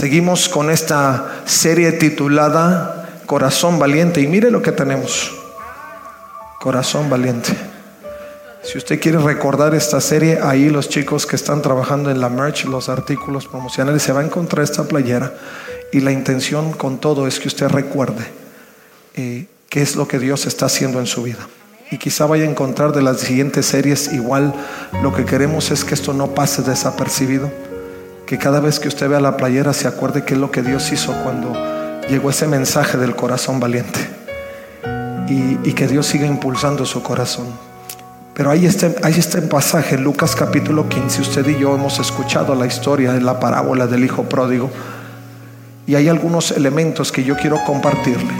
Seguimos 0.00 0.48
con 0.48 0.70
esta 0.70 1.42
serie 1.44 1.92
titulada 1.92 3.20
Corazón 3.26 3.78
Valiente 3.78 4.22
y 4.22 4.28
mire 4.28 4.50
lo 4.50 4.62
que 4.62 4.72
tenemos. 4.72 5.30
Corazón 6.58 7.10
Valiente. 7.10 7.54
Si 8.62 8.78
usted 8.78 8.98
quiere 8.98 9.18
recordar 9.18 9.74
esta 9.74 10.00
serie, 10.00 10.38
ahí 10.42 10.70
los 10.70 10.88
chicos 10.88 11.26
que 11.26 11.36
están 11.36 11.60
trabajando 11.60 12.10
en 12.10 12.18
la 12.18 12.30
merch, 12.30 12.64
los 12.64 12.88
artículos 12.88 13.46
promocionales, 13.46 14.02
se 14.02 14.12
va 14.12 14.20
a 14.20 14.24
encontrar 14.24 14.64
esta 14.64 14.84
playera 14.84 15.34
y 15.92 16.00
la 16.00 16.12
intención 16.12 16.72
con 16.72 16.98
todo 16.98 17.26
es 17.26 17.38
que 17.38 17.48
usted 17.48 17.68
recuerde 17.68 18.24
eh, 19.16 19.48
qué 19.68 19.82
es 19.82 19.96
lo 19.96 20.08
que 20.08 20.18
Dios 20.18 20.46
está 20.46 20.64
haciendo 20.64 20.98
en 20.98 21.06
su 21.06 21.24
vida. 21.24 21.46
Y 21.90 21.98
quizá 21.98 22.24
vaya 22.24 22.44
a 22.44 22.50
encontrar 22.50 22.94
de 22.94 23.02
las 23.02 23.20
siguientes 23.20 23.66
series 23.66 24.10
igual 24.14 24.54
lo 25.02 25.12
que 25.12 25.26
queremos 25.26 25.70
es 25.70 25.84
que 25.84 25.92
esto 25.92 26.14
no 26.14 26.28
pase 26.34 26.62
desapercibido 26.62 27.52
que 28.30 28.38
cada 28.38 28.60
vez 28.60 28.78
que 28.78 28.86
usted 28.86 29.08
vea 29.08 29.18
la 29.18 29.36
playera 29.36 29.72
se 29.72 29.88
acuerde 29.88 30.22
qué 30.22 30.34
es 30.34 30.40
lo 30.40 30.52
que 30.52 30.62
Dios 30.62 30.92
hizo 30.92 31.12
cuando 31.24 31.52
llegó 32.08 32.30
ese 32.30 32.46
mensaje 32.46 32.96
del 32.96 33.16
corazón 33.16 33.58
valiente. 33.58 33.98
Y, 35.28 35.72
que 35.72 35.88
Dios 35.88 36.06
siga 36.06 36.26
impulsando 36.26 36.86
su 36.86 37.02
corazón. 37.02 37.46
Pero 38.34 38.52
ahí 38.52 38.66
está, 38.66 38.92
ahí 39.02 39.14
está 39.18 39.38
el 39.38 39.48
pasaje, 39.48 39.98
Lucas 39.98 40.36
capítulo 40.36 40.88
15. 40.88 41.22
Usted 41.22 41.48
y 41.48 41.58
yo 41.58 41.74
hemos 41.74 41.98
escuchado 41.98 42.54
la 42.54 42.66
historia 42.66 43.14
de 43.14 43.20
la 43.20 43.40
parábola 43.40 43.88
del 43.88 44.04
hijo 44.04 44.22
pródigo. 44.22 44.70
Y 45.88 45.96
hay 45.96 46.08
algunos 46.08 46.52
elementos 46.52 47.10
que 47.10 47.24
yo 47.24 47.36
quiero 47.36 47.58
compartirle. 47.66 48.32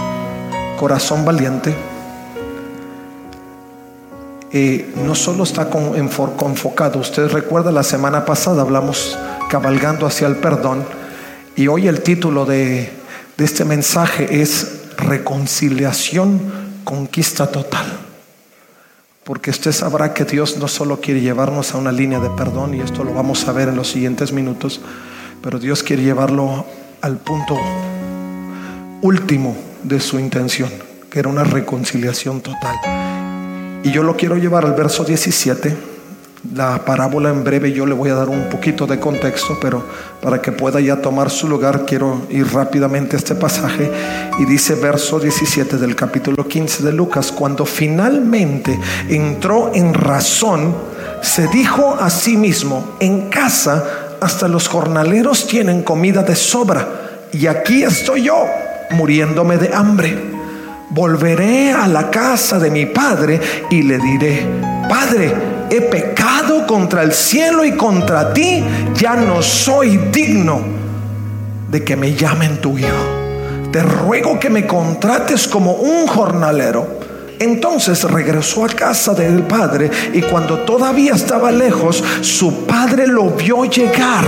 Corazón 0.78 1.24
valiente. 1.24 1.74
Eh, 4.52 4.94
no 5.04 5.16
solo 5.16 5.42
está 5.42 5.68
con, 5.68 5.96
enfocado, 5.96 7.00
usted 7.00 7.28
recuerda 7.28 7.72
la 7.72 7.82
semana 7.82 8.24
pasada 8.24 8.62
hablamos 8.62 9.16
cabalgando 9.50 10.06
hacia 10.06 10.28
el 10.28 10.36
perdón. 10.36 10.84
Y 11.56 11.66
hoy 11.66 11.88
el 11.88 12.02
título 12.02 12.46
de, 12.46 12.90
este 13.36 13.64
mensaje 13.64 14.40
es 14.40 14.82
Reconciliación, 14.96 16.40
conquista 16.84 17.50
total. 17.50 17.86
Porque 19.24 19.50
usted 19.50 19.72
sabrá 19.72 20.14
que 20.14 20.24
Dios 20.24 20.56
no 20.58 20.68
solo 20.68 21.00
quiere 21.00 21.20
llevarnos 21.20 21.74
a 21.74 21.78
una 21.78 21.90
línea 21.90 22.20
de 22.20 22.30
perdón, 22.30 22.74
y 22.74 22.80
esto 22.80 23.02
lo 23.02 23.12
vamos 23.12 23.46
a 23.48 23.52
ver 23.52 23.68
en 23.68 23.76
los 23.76 23.88
siguientes 23.88 24.32
minutos, 24.32 24.80
pero 25.42 25.58
Dios 25.58 25.82
quiere 25.82 26.02
llevarlo 26.02 26.64
al 27.00 27.16
punto 27.16 27.58
último 29.02 29.56
de 29.82 30.00
su 30.00 30.18
intención, 30.18 30.70
que 31.10 31.18
era 31.18 31.28
una 31.28 31.44
reconciliación 31.44 32.40
total. 32.40 32.76
Y 33.82 33.90
yo 33.90 34.02
lo 34.02 34.16
quiero 34.16 34.36
llevar 34.36 34.64
al 34.64 34.74
verso 34.74 35.04
17 35.04 35.89
la 36.54 36.84
parábola 36.84 37.28
en 37.28 37.44
breve 37.44 37.72
yo 37.72 37.84
le 37.84 37.94
voy 37.94 38.08
a 38.08 38.14
dar 38.14 38.28
un 38.28 38.48
poquito 38.48 38.86
de 38.86 38.98
contexto, 38.98 39.58
pero 39.60 39.84
para 40.22 40.40
que 40.40 40.52
pueda 40.52 40.80
ya 40.80 40.96
tomar 40.96 41.30
su 41.30 41.48
lugar 41.48 41.84
quiero 41.86 42.26
ir 42.30 42.50
rápidamente 42.52 43.16
a 43.16 43.18
este 43.18 43.34
pasaje 43.34 43.90
y 44.38 44.44
dice 44.46 44.74
verso 44.74 45.20
17 45.20 45.76
del 45.76 45.94
capítulo 45.94 46.48
15 46.48 46.82
de 46.82 46.92
Lucas, 46.92 47.30
cuando 47.30 47.66
finalmente 47.66 48.78
entró 49.08 49.70
en 49.74 49.92
razón, 49.92 50.74
se 51.20 51.46
dijo 51.48 51.96
a 52.00 52.08
sí 52.08 52.36
mismo, 52.36 52.96
en 53.00 53.28
casa 53.28 54.16
hasta 54.20 54.48
los 54.48 54.66
jornaleros 54.66 55.46
tienen 55.46 55.82
comida 55.82 56.22
de 56.22 56.36
sobra 56.36 56.88
y 57.32 57.46
aquí 57.46 57.82
estoy 57.82 58.24
yo 58.24 58.46
muriéndome 58.92 59.58
de 59.58 59.74
hambre. 59.74 60.30
Volveré 60.88 61.70
a 61.70 61.86
la 61.86 62.10
casa 62.10 62.58
de 62.58 62.70
mi 62.70 62.86
padre 62.86 63.40
y 63.70 63.82
le 63.82 63.98
diré, 63.98 64.44
Padre, 64.88 65.59
he 65.70 65.80
pecado 65.80 66.66
contra 66.66 67.02
el 67.02 67.12
cielo 67.12 67.64
y 67.64 67.76
contra 67.76 68.32
ti, 68.32 68.62
ya 68.94 69.14
no 69.14 69.40
soy 69.40 69.96
digno 70.12 70.60
de 71.70 71.84
que 71.84 71.96
me 71.96 72.14
llamen 72.14 72.60
tu 72.60 72.76
hijo. 72.76 72.88
Te 73.70 73.82
ruego 73.82 74.40
que 74.40 74.50
me 74.50 74.66
contrates 74.66 75.46
como 75.46 75.74
un 75.74 76.08
jornalero. 76.08 76.98
Entonces 77.38 78.02
regresó 78.04 78.64
a 78.64 78.68
casa 78.68 79.14
del 79.14 79.44
padre 79.44 79.90
y 80.12 80.20
cuando 80.22 80.58
todavía 80.60 81.14
estaba 81.14 81.50
lejos, 81.50 82.02
su 82.20 82.66
padre 82.66 83.06
lo 83.06 83.30
vio 83.30 83.64
llegar. 83.64 84.24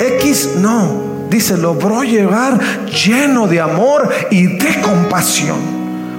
X 0.00 0.54
no, 0.58 1.28
dice, 1.30 1.56
lo 1.56 1.74
vio 1.74 2.02
llegar 2.02 2.58
lleno 2.86 3.46
de 3.46 3.60
amor 3.60 4.08
y 4.30 4.46
de 4.46 4.80
compasión 4.80 5.75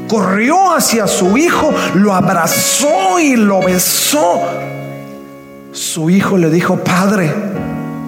corrió 0.08 0.74
hacia 0.74 1.08
su 1.08 1.38
hijo, 1.38 1.74
lo 1.96 2.14
abrazó 2.14 3.20
y 3.20 3.36
lo 3.36 3.62
besó. 3.62 4.42
Su 5.72 6.10
hijo 6.10 6.38
le 6.38 6.50
dijo, 6.50 6.78
Padre, 6.78 7.34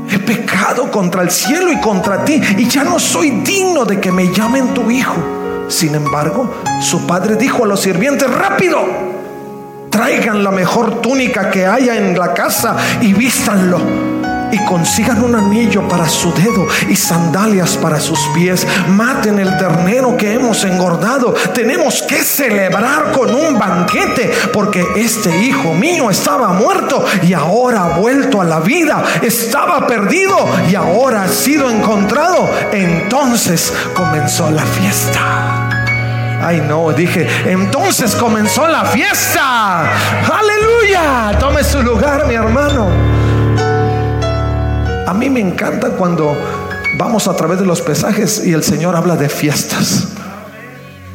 he 0.10 0.20
pecado 0.20 0.90
contra 0.92 1.22
el 1.22 1.30
cielo 1.30 1.72
y 1.72 1.80
contra 1.80 2.26
ti 2.26 2.42
y 2.58 2.68
ya 2.68 2.84
no 2.84 3.00
soy 3.00 3.30
digno 3.42 3.86
de 3.86 4.00
que 4.00 4.12
me 4.12 4.34
llamen 4.34 4.74
tu 4.74 4.90
hijo. 4.90 5.16
Sin 5.68 5.94
embargo, 5.94 6.52
su 6.82 7.06
padre 7.06 7.36
dijo 7.36 7.64
a 7.64 7.68
los 7.68 7.82
sirvientes, 7.82 8.30
rápido, 8.30 8.80
traigan 9.92 10.44
la 10.44 10.50
mejor 10.50 11.00
túnica 11.02 11.52
que 11.52 11.68
haya 11.68 11.96
en 11.96 12.18
la 12.18 12.34
casa 12.34 12.76
y 13.02 13.14
vístanlo 13.14 14.19
y 14.52 14.58
consigan 14.66 15.24
un 15.24 15.36
anillo 15.36 15.88
para 15.88 16.08
su 16.08 16.34
dedo 16.34 16.68
y 16.88 16.96
sandalias 16.96 17.78
para 17.78 18.00
sus 18.00 18.20
pies. 18.34 18.66
Maten 18.90 19.40
el 19.40 19.58
ternero 19.58 20.18
que 20.18 20.34
hemos 20.34 20.64
engordado. 20.64 21.34
Tenemos 21.54 22.02
que 22.04 22.24
celebrar 22.24 23.12
con 23.12 23.34
un 23.34 23.58
banquete 23.58 24.32
porque 24.54 24.86
este 24.96 25.44
hijo 25.44 25.74
mío 25.74 26.10
estaba 26.10 26.50
muerto 26.50 27.04
y 27.24 27.34
ahora 27.34 27.86
ha 27.86 28.00
vuelto 28.00 28.42
a 28.42 28.46
la 28.46 28.60
vida. 28.60 29.04
Estaba 29.22 29.86
perdido 29.88 30.36
y 30.70 30.76
ahora 30.76 31.24
ha 31.24 31.28
sido 31.28 31.70
encontrado. 31.70 32.50
Entonces 32.72 33.74
comenzó 33.96 34.50
la 34.52 34.64
fiesta. 34.64 35.70
Ay, 36.42 36.62
no, 36.62 36.92
dije, 36.94 37.28
entonces 37.46 38.16
comenzó 38.16 38.68
la 38.68 38.86
fiesta. 38.86 39.92
Aleluya. 40.24 41.38
Tome 41.38 41.64
su 41.64 41.82
lugar, 41.84 42.26
mi 42.28 42.36
hermano. 42.36 43.09
A 45.10 45.14
mí 45.16 45.28
me 45.28 45.40
encanta 45.40 45.90
cuando 45.90 46.38
vamos 46.96 47.28
a 47.28 47.36
través 47.36 47.60
de 47.60 47.66
los 47.66 47.82
pesajes 47.82 48.46
y 48.46 48.54
el 48.54 48.62
Señor 48.62 48.96
habla 48.96 49.16
de 49.16 49.28
fiestas. 49.28 50.10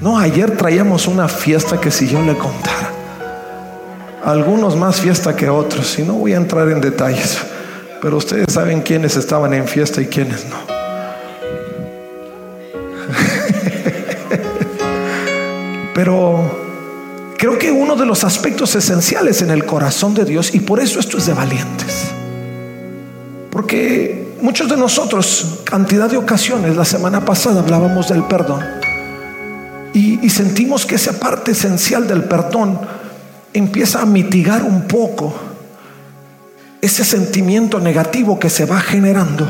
No, 0.00 0.18
ayer 0.18 0.56
traíamos 0.56 1.06
una 1.06 1.28
fiesta 1.28 1.80
que 1.80 1.92
si 1.92 2.08
yo 2.08 2.20
le 2.20 2.36
contara, 2.36 2.90
algunos 4.24 4.74
más 4.74 5.00
fiesta 5.00 5.36
que 5.36 5.48
otros, 5.48 5.96
y 5.96 6.02
no 6.02 6.14
voy 6.14 6.32
a 6.32 6.38
entrar 6.38 6.68
en 6.70 6.80
detalles, 6.80 7.38
pero 8.02 8.16
ustedes 8.16 8.52
saben 8.52 8.80
quiénes 8.80 9.16
estaban 9.16 9.54
en 9.54 9.68
fiesta 9.68 10.02
y 10.02 10.06
quiénes 10.06 10.44
no. 10.46 10.56
pero 15.94 16.50
creo 17.38 17.60
que 17.60 17.70
uno 17.70 17.94
de 17.94 18.06
los 18.06 18.24
aspectos 18.24 18.74
esenciales 18.74 19.40
en 19.40 19.50
el 19.50 19.64
corazón 19.64 20.14
de 20.14 20.24
Dios, 20.24 20.52
y 20.52 20.58
por 20.58 20.80
eso 20.80 20.98
esto 20.98 21.16
es 21.16 21.26
de 21.26 21.34
valientes, 21.34 22.13
porque 23.54 24.34
muchos 24.42 24.68
de 24.68 24.76
nosotros, 24.76 25.60
cantidad 25.62 26.10
de 26.10 26.16
ocasiones, 26.16 26.76
la 26.76 26.84
semana 26.84 27.24
pasada 27.24 27.60
hablábamos 27.60 28.08
del 28.08 28.24
perdón. 28.24 28.64
Y, 29.94 30.28
sentimos 30.28 30.84
que 30.84 30.96
esa 30.96 31.20
parte 31.20 31.52
esencial 31.52 32.08
del 32.08 32.24
perdón 32.24 32.80
empieza 33.52 34.02
a 34.02 34.06
mitigar 34.06 34.64
un 34.64 34.88
poco 34.88 35.32
ese 36.80 37.04
sentimiento 37.04 37.78
negativo 37.78 38.40
que 38.40 38.50
se 38.50 38.64
va 38.64 38.80
generando 38.80 39.48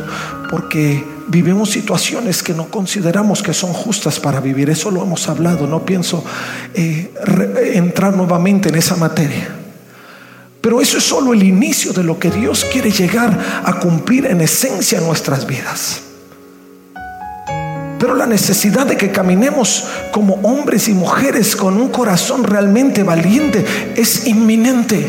porque 0.50 1.02
vivimos 1.28 1.70
situaciones 1.70 2.42
que 2.42 2.52
no 2.52 2.66
consideramos 2.66 3.42
que 3.42 3.54
son 3.54 3.72
justas 3.72 4.20
para 4.20 4.40
vivir. 4.40 4.68
Eso 4.68 4.90
lo 4.90 5.02
hemos 5.02 5.26
hablado, 5.30 5.66
no 5.66 5.86
pienso 5.86 6.22
eh, 6.74 7.10
entrar 7.72 8.14
nuevamente 8.14 8.68
en 8.68 8.74
esa 8.74 8.96
materia. 8.96 9.63
Pero 10.64 10.80
eso 10.80 10.96
es 10.96 11.04
solo 11.04 11.34
el 11.34 11.42
inicio 11.42 11.92
de 11.92 12.02
lo 12.02 12.18
que 12.18 12.30
Dios 12.30 12.64
quiere 12.72 12.90
llegar 12.90 13.38
a 13.64 13.78
cumplir 13.78 14.24
en 14.24 14.40
esencia 14.40 14.96
en 14.96 15.04
nuestras 15.04 15.46
vidas. 15.46 16.00
Pero 17.98 18.14
la 18.14 18.24
necesidad 18.24 18.86
de 18.86 18.96
que 18.96 19.12
caminemos 19.12 19.84
como 20.10 20.36
hombres 20.36 20.88
y 20.88 20.94
mujeres 20.94 21.54
con 21.54 21.76
un 21.76 21.90
corazón 21.90 22.44
realmente 22.44 23.02
valiente 23.02 23.92
es 23.94 24.26
inminente. 24.26 25.06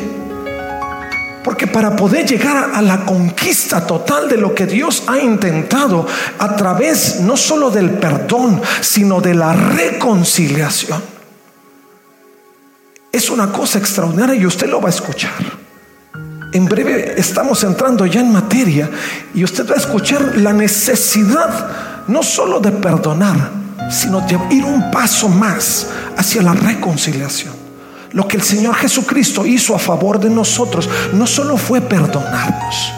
Porque 1.42 1.68
para 1.68 1.96
poder 1.96 2.26
llegar 2.26 2.72
a 2.74 2.82
la 2.82 3.06
conquista 3.06 3.88
total 3.88 4.28
de 4.28 4.36
lo 4.36 4.54
que 4.54 4.66
Dios 4.66 5.04
ha 5.08 5.20
intentado 5.20 6.06
a 6.38 6.54
través 6.58 7.22
no 7.22 7.38
solo 7.38 7.70
del 7.72 7.92
perdón, 7.92 8.62
sino 8.82 9.22
de 9.22 9.36
la 9.36 9.54
reconciliación, 9.54 11.15
es 13.16 13.30
una 13.30 13.50
cosa 13.50 13.80
extraordinaria 13.80 14.36
y 14.36 14.46
usted 14.46 14.68
lo 14.68 14.82
va 14.82 14.88
a 14.88 14.92
escuchar. 14.92 15.32
En 16.52 16.66
breve 16.66 17.16
estamos 17.18 17.64
entrando 17.64 18.06
ya 18.06 18.20
en 18.20 18.32
materia 18.32 18.90
y 19.34 19.44
usted 19.44 19.70
va 19.70 19.76
a 19.76 19.78
escuchar 19.78 20.38
la 20.38 20.52
necesidad 20.52 22.04
no 22.08 22.22
solo 22.22 22.60
de 22.60 22.72
perdonar, 22.72 23.52
sino 23.90 24.20
de 24.22 24.38
ir 24.54 24.66
un 24.66 24.92
paso 24.92 25.30
más 25.30 25.88
hacia 26.18 26.42
la 26.42 26.54
reconciliación. 26.54 27.54
Lo 28.12 28.28
que 28.28 28.36
el 28.36 28.44
Señor 28.44 28.76
Jesucristo 28.76 29.46
hizo 29.46 29.76
a 29.76 29.80
favor 29.80 30.20
de 30.20 30.30
nosotros 30.30 30.90
no 31.14 31.26
solo 31.26 31.56
fue 31.56 31.80
perdonarnos, 31.80 32.92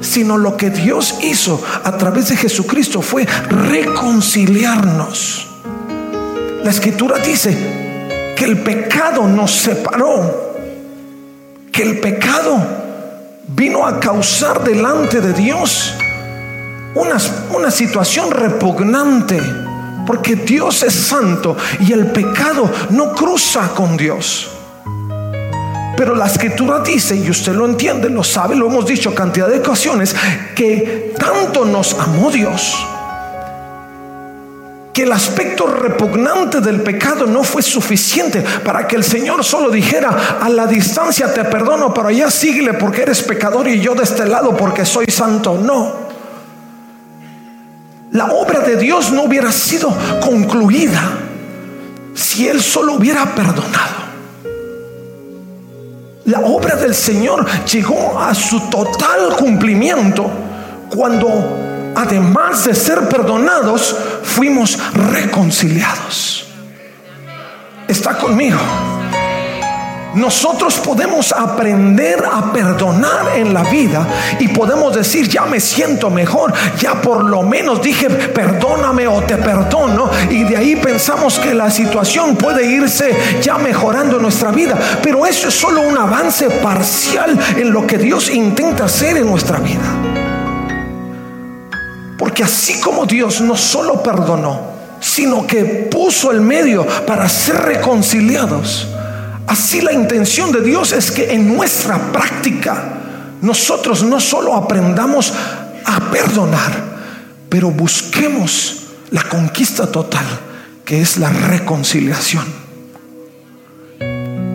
sino 0.00 0.38
lo 0.38 0.56
que 0.56 0.70
Dios 0.70 1.16
hizo 1.22 1.60
a 1.82 1.96
través 1.96 2.28
de 2.28 2.36
Jesucristo 2.36 3.02
fue 3.02 3.26
reconciliarnos. 3.48 5.48
La 6.62 6.70
escritura 6.70 7.18
dice 7.18 7.81
que 8.42 8.48
el 8.48 8.58
pecado 8.58 9.28
nos 9.28 9.52
separó, 9.52 10.56
que 11.70 11.80
el 11.84 12.00
pecado 12.00 12.58
vino 13.46 13.86
a 13.86 14.00
causar 14.00 14.64
delante 14.64 15.20
de 15.20 15.32
Dios 15.32 15.94
una, 16.96 17.18
una 17.56 17.70
situación 17.70 18.32
repugnante 18.32 19.40
porque 20.04 20.34
Dios 20.34 20.82
es 20.82 20.92
santo 20.92 21.56
y 21.86 21.92
el 21.92 22.08
pecado 22.08 22.68
no 22.90 23.12
cruza 23.12 23.68
con 23.76 23.96
Dios. 23.96 24.50
Pero 25.96 26.16
la 26.16 26.26
escritura 26.26 26.80
dice, 26.80 27.14
y 27.14 27.30
usted 27.30 27.52
lo 27.52 27.64
entiende, 27.64 28.10
lo 28.10 28.24
sabe, 28.24 28.56
lo 28.56 28.66
hemos 28.66 28.86
dicho 28.86 29.14
cantidad 29.14 29.46
de 29.46 29.60
ocasiones, 29.60 30.16
que 30.56 31.14
tanto 31.16 31.64
nos 31.64 31.94
amó 31.94 32.28
Dios, 32.32 32.74
que 34.92 35.04
el 35.04 35.12
aspecto 35.12 35.66
repugnante 35.66 36.60
del 36.60 36.82
pecado 36.82 37.26
no 37.26 37.42
fue 37.42 37.62
suficiente 37.62 38.44
para 38.64 38.86
que 38.86 38.96
el 38.96 39.04
Señor 39.04 39.42
solo 39.42 39.70
dijera, 39.70 40.38
a 40.40 40.48
la 40.48 40.66
distancia 40.66 41.32
te 41.32 41.44
perdono, 41.44 41.94
pero 41.94 42.08
allá 42.08 42.30
síguele 42.30 42.74
porque 42.74 43.02
eres 43.02 43.22
pecador 43.22 43.68
y 43.68 43.80
yo 43.80 43.94
de 43.94 44.02
este 44.02 44.26
lado 44.26 44.56
porque 44.56 44.84
soy 44.84 45.06
santo. 45.06 45.58
No 45.58 46.02
la 48.12 48.26
obra 48.26 48.60
de 48.60 48.76
Dios 48.76 49.10
no 49.10 49.22
hubiera 49.22 49.50
sido 49.50 49.90
concluida 50.20 51.00
si 52.14 52.46
Él 52.46 52.60
solo 52.60 52.94
hubiera 52.94 53.34
perdonado. 53.34 54.02
La 56.26 56.40
obra 56.40 56.76
del 56.76 56.94
Señor 56.94 57.46
llegó 57.64 58.18
a 58.20 58.34
su 58.34 58.60
total 58.68 59.34
cumplimiento 59.38 60.30
cuando, 60.94 61.71
además 61.94 62.64
de 62.64 62.74
ser 62.74 63.08
perdonados, 63.08 63.96
fuimos 64.22 64.78
reconciliados. 64.94 66.46
¿Está 67.88 68.16
conmigo? 68.16 68.58
Nosotros 70.14 70.78
podemos 70.78 71.32
aprender 71.32 72.22
a 72.30 72.52
perdonar 72.52 73.36
en 73.36 73.54
la 73.54 73.62
vida 73.62 74.06
y 74.38 74.48
podemos 74.48 74.94
decir, 74.94 75.26
ya 75.26 75.46
me 75.46 75.58
siento 75.58 76.10
mejor, 76.10 76.52
ya 76.78 77.00
por 77.00 77.24
lo 77.24 77.42
menos 77.42 77.80
dije, 77.80 78.10
perdóname 78.10 79.08
o 79.08 79.22
te 79.22 79.38
perdono. 79.38 80.10
Y 80.28 80.44
de 80.44 80.56
ahí 80.56 80.76
pensamos 80.76 81.38
que 81.38 81.54
la 81.54 81.70
situación 81.70 82.36
puede 82.36 82.66
irse 82.66 83.40
ya 83.40 83.56
mejorando 83.56 84.16
en 84.16 84.22
nuestra 84.22 84.50
vida. 84.50 84.78
Pero 85.02 85.24
eso 85.24 85.48
es 85.48 85.54
solo 85.54 85.80
un 85.80 85.96
avance 85.96 86.50
parcial 86.50 87.38
en 87.56 87.72
lo 87.72 87.86
que 87.86 87.96
Dios 87.96 88.28
intenta 88.28 88.84
hacer 88.84 89.16
en 89.16 89.26
nuestra 89.26 89.58
vida. 89.60 90.21
Porque 92.22 92.44
así 92.44 92.80
como 92.80 93.04
Dios 93.04 93.40
no 93.40 93.56
solo 93.56 94.00
perdonó, 94.00 94.60
sino 95.00 95.44
que 95.44 95.64
puso 95.90 96.30
el 96.30 96.40
medio 96.40 96.86
para 97.04 97.28
ser 97.28 97.56
reconciliados 97.56 98.86
Así 99.46 99.82
la 99.82 99.92
intención 99.92 100.50
de 100.50 100.62
Dios 100.62 100.92
es 100.92 101.10
que 101.10 101.32
en 101.32 101.54
nuestra 101.54 102.12
práctica 102.12 103.00
nosotros 103.42 104.02
no 104.02 104.18
solo 104.18 104.54
aprendamos 104.54 105.32
a 105.84 106.10
perdonar, 106.10 106.72
pero 107.50 107.70
busquemos 107.70 108.84
la 109.10 109.22
conquista 109.24 109.90
total, 109.92 110.24
que 110.86 111.02
es 111.02 111.18
la 111.18 111.28
reconciliación. 111.28 112.44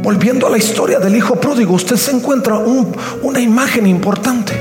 Volviendo 0.01 0.47
a 0.47 0.49
la 0.49 0.57
historia 0.57 0.97
del 0.97 1.15
hijo 1.15 1.35
pródigo, 1.35 1.75
usted 1.75 1.97
se 1.97 2.11
encuentra 2.11 2.57
una 2.57 3.39
imagen 3.39 3.85
importante. 3.85 4.56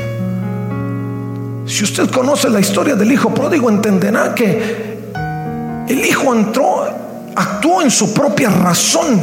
Si 1.66 1.82
usted 1.82 2.08
conoce 2.10 2.48
la 2.48 2.60
historia 2.60 2.94
del 2.94 3.10
hijo 3.10 3.34
pródigo, 3.34 3.68
entenderá 3.68 4.34
que 4.34 4.98
el 5.88 6.04
hijo 6.04 6.32
entró, 6.32 6.86
actuó 7.34 7.82
en 7.82 7.90
su 7.90 8.14
propia 8.14 8.50
razón 8.50 9.20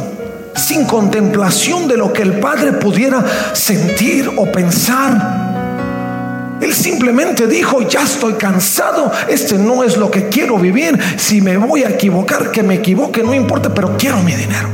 sin 0.54 0.84
contemplación 0.84 1.88
de 1.88 1.96
lo 1.96 2.12
que 2.12 2.22
el 2.22 2.38
Padre 2.40 2.72
pudiera 2.72 3.24
sentir 3.54 4.30
o 4.36 4.50
pensar. 4.52 6.58
Él 6.60 6.72
simplemente 6.72 7.46
dijo, 7.46 7.82
ya 7.88 8.02
estoy 8.02 8.34
cansado, 8.34 9.10
este 9.28 9.58
no 9.58 9.82
es 9.82 9.96
lo 9.96 10.10
que 10.10 10.28
quiero 10.28 10.58
vivir, 10.58 10.98
si 11.16 11.40
me 11.40 11.56
voy 11.56 11.82
a 11.82 11.90
equivocar, 11.90 12.50
que 12.50 12.62
me 12.62 12.74
equivoque, 12.74 13.22
no 13.22 13.34
importa, 13.34 13.72
pero 13.72 13.96
quiero 13.96 14.22
mi 14.22 14.32
dinero. 14.32 14.68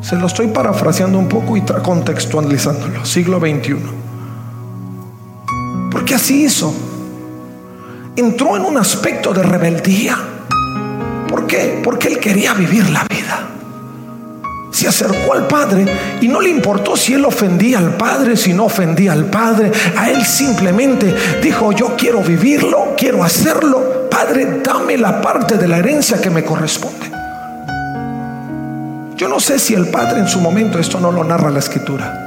Se 0.00 0.16
lo 0.16 0.26
estoy 0.26 0.48
parafraseando 0.48 1.18
un 1.18 1.28
poco 1.28 1.56
y 1.56 1.60
contextualizándolo, 1.60 3.04
siglo 3.04 3.38
XXI. 3.38 4.05
Porque 5.96 6.14
así 6.14 6.44
hizo. 6.44 6.74
Entró 8.16 8.54
en 8.54 8.66
un 8.66 8.76
aspecto 8.76 9.32
de 9.32 9.42
rebeldía 9.42 10.18
¿Por 11.26 11.46
qué? 11.46 11.80
Porque 11.82 12.08
él 12.08 12.18
quería 12.18 12.52
vivir 12.52 12.90
la 12.90 13.02
vida. 13.04 13.48
Se 14.70 14.88
acercó 14.88 15.32
al 15.32 15.46
Padre 15.46 15.86
y 16.20 16.28
no 16.28 16.42
le 16.42 16.50
importó 16.50 16.98
si 16.98 17.14
él 17.14 17.24
ofendía 17.24 17.78
al 17.78 17.96
Padre, 17.96 18.36
si 18.36 18.52
no 18.52 18.66
ofendía 18.66 19.12
al 19.12 19.24
Padre. 19.24 19.72
A 19.96 20.10
él 20.10 20.22
simplemente 20.22 21.14
dijo, 21.42 21.72
yo 21.72 21.96
quiero 21.96 22.20
vivirlo, 22.20 22.94
quiero 22.94 23.24
hacerlo. 23.24 24.06
Padre, 24.10 24.60
dame 24.62 24.98
la 24.98 25.22
parte 25.22 25.56
de 25.56 25.66
la 25.66 25.78
herencia 25.78 26.20
que 26.20 26.28
me 26.28 26.44
corresponde. 26.44 27.10
Yo 29.16 29.28
no 29.30 29.40
sé 29.40 29.58
si 29.58 29.72
el 29.72 29.88
Padre 29.88 30.20
en 30.20 30.28
su 30.28 30.42
momento, 30.42 30.78
esto 30.78 31.00
no 31.00 31.10
lo 31.10 31.24
narra 31.24 31.50
la 31.50 31.60
escritura, 31.60 32.25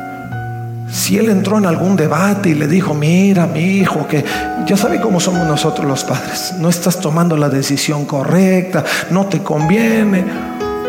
si 0.92 1.18
él 1.18 1.30
entró 1.30 1.58
en 1.58 1.66
algún 1.66 1.96
debate 1.96 2.50
y 2.50 2.54
le 2.56 2.68
dijo, 2.68 2.94
mira, 2.94 3.46
mi 3.46 3.62
hijo, 3.62 4.08
que 4.08 4.26
ya 4.66 4.76
sabe 4.76 5.00
cómo 5.00 5.20
somos 5.20 5.48
nosotros 5.48 5.86
los 5.86 6.04
padres, 6.04 6.54
no 6.58 6.70
estás 6.70 7.00
tomando 7.00 7.38
la 7.38 7.50
decisión 7.50 8.06
correcta, 8.06 8.84
no 9.12 9.28
te 9.28 9.44
conviene. 9.44 10.26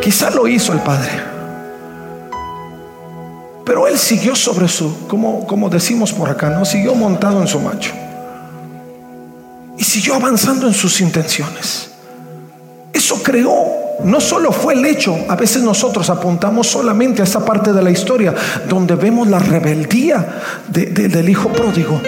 Quizá 0.00 0.30
lo 0.30 0.48
hizo 0.48 0.72
el 0.72 0.80
padre. 0.80 1.10
Pero 3.64 3.86
él 3.86 3.98
siguió 3.98 4.34
sobre 4.34 4.68
su, 4.68 5.06
como, 5.06 5.46
como 5.46 5.68
decimos 5.68 6.12
por 6.12 6.30
acá, 6.30 6.48
¿no? 6.48 6.64
Siguió 6.64 6.94
montado 6.94 7.40
en 7.40 7.46
su 7.46 7.60
macho. 7.60 7.92
Y 9.76 9.84
siguió 9.84 10.14
avanzando 10.14 10.66
en 10.66 10.74
sus 10.74 11.00
intenciones. 11.00 11.90
Eso 12.92 13.22
creó 13.22 13.79
no 14.04 14.20
solo 14.20 14.52
fue 14.52 14.74
el 14.74 14.84
hecho, 14.84 15.16
a 15.28 15.36
veces 15.36 15.62
nosotros 15.62 16.08
apuntamos 16.10 16.66
solamente 16.66 17.22
a 17.22 17.24
esa 17.24 17.44
parte 17.44 17.72
de 17.72 17.82
la 17.82 17.90
historia 17.90 18.34
donde 18.68 18.94
vemos 18.94 19.28
la 19.28 19.38
rebeldía 19.38 20.40
del 20.68 21.28
hijo 21.28 21.50
pródigo, 21.50 22.00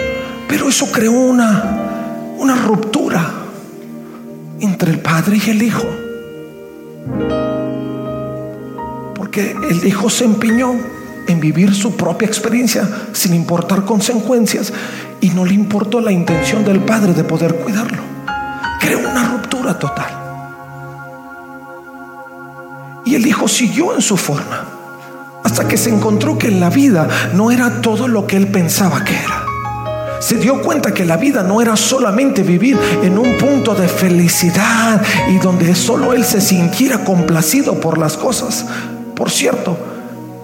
pero 0.47 0.69
eso 0.69 0.91
creó 0.91 1.11
una, 1.11 2.33
una 2.37 2.55
ruptura 2.55 3.31
entre 4.59 4.91
el 4.91 4.99
padre 4.99 5.39
y 5.45 5.49
el 5.49 5.61
hijo. 5.61 5.85
Porque 9.15 9.55
el 9.69 9.85
hijo 9.85 10.09
se 10.09 10.25
empeñó 10.25 10.75
en 11.27 11.39
vivir 11.39 11.73
su 11.73 11.95
propia 11.95 12.27
experiencia 12.27 12.87
sin 13.13 13.33
importar 13.33 13.85
consecuencias 13.85 14.73
y 15.21 15.29
no 15.29 15.45
le 15.45 15.53
importó 15.53 16.01
la 16.01 16.11
intención 16.11 16.65
del 16.65 16.79
padre 16.79 17.13
de 17.13 17.23
poder 17.23 17.55
cuidarlo. 17.55 18.03
Creó 18.79 18.99
una 18.99 19.29
ruptura 19.29 19.77
total. 19.79 20.22
El 23.15 23.27
hijo 23.27 23.47
siguió 23.47 23.93
en 23.93 24.01
su 24.01 24.17
forma 24.17 24.65
hasta 25.43 25.67
que 25.67 25.77
se 25.77 25.89
encontró 25.89 26.37
que 26.37 26.49
la 26.49 26.69
vida 26.69 27.07
no 27.33 27.51
era 27.51 27.81
todo 27.81 28.07
lo 28.07 28.25
que 28.25 28.37
él 28.37 28.47
pensaba 28.47 29.03
que 29.03 29.13
era. 29.13 29.43
Se 30.19 30.37
dio 30.37 30.61
cuenta 30.61 30.93
que 30.93 31.05
la 31.05 31.17
vida 31.17 31.43
no 31.43 31.61
era 31.61 31.75
solamente 31.75 32.43
vivir 32.43 32.79
en 33.03 33.17
un 33.17 33.37
punto 33.37 33.75
de 33.75 33.89
felicidad 33.89 35.01
y 35.29 35.37
donde 35.37 35.75
solo 35.75 36.13
él 36.13 36.23
se 36.23 36.39
sintiera 36.39 37.03
complacido 37.03 37.79
por 37.79 37.97
las 37.97 38.15
cosas. 38.15 38.65
Por 39.15 39.29
cierto, 39.29 39.77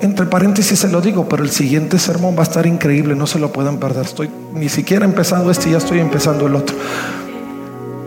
entre 0.02 0.26
paréntesis 0.26 0.78
se 0.78 0.90
lo 0.90 1.00
digo, 1.00 1.30
pero 1.30 1.44
el 1.44 1.50
siguiente 1.50 1.98
sermón 1.98 2.36
va 2.36 2.42
a 2.42 2.44
estar 2.44 2.66
increíble, 2.66 3.16
no 3.16 3.26
se 3.26 3.40
lo 3.40 3.54
pueden 3.54 3.78
perder. 3.78 4.06
Estoy 4.06 4.30
ni 4.54 4.68
siquiera 4.68 5.06
empezando 5.06 5.50
este, 5.50 5.72
ya 5.72 5.78
estoy 5.78 6.00
empezando 6.00 6.46
el 6.46 6.56
otro. 6.56 6.76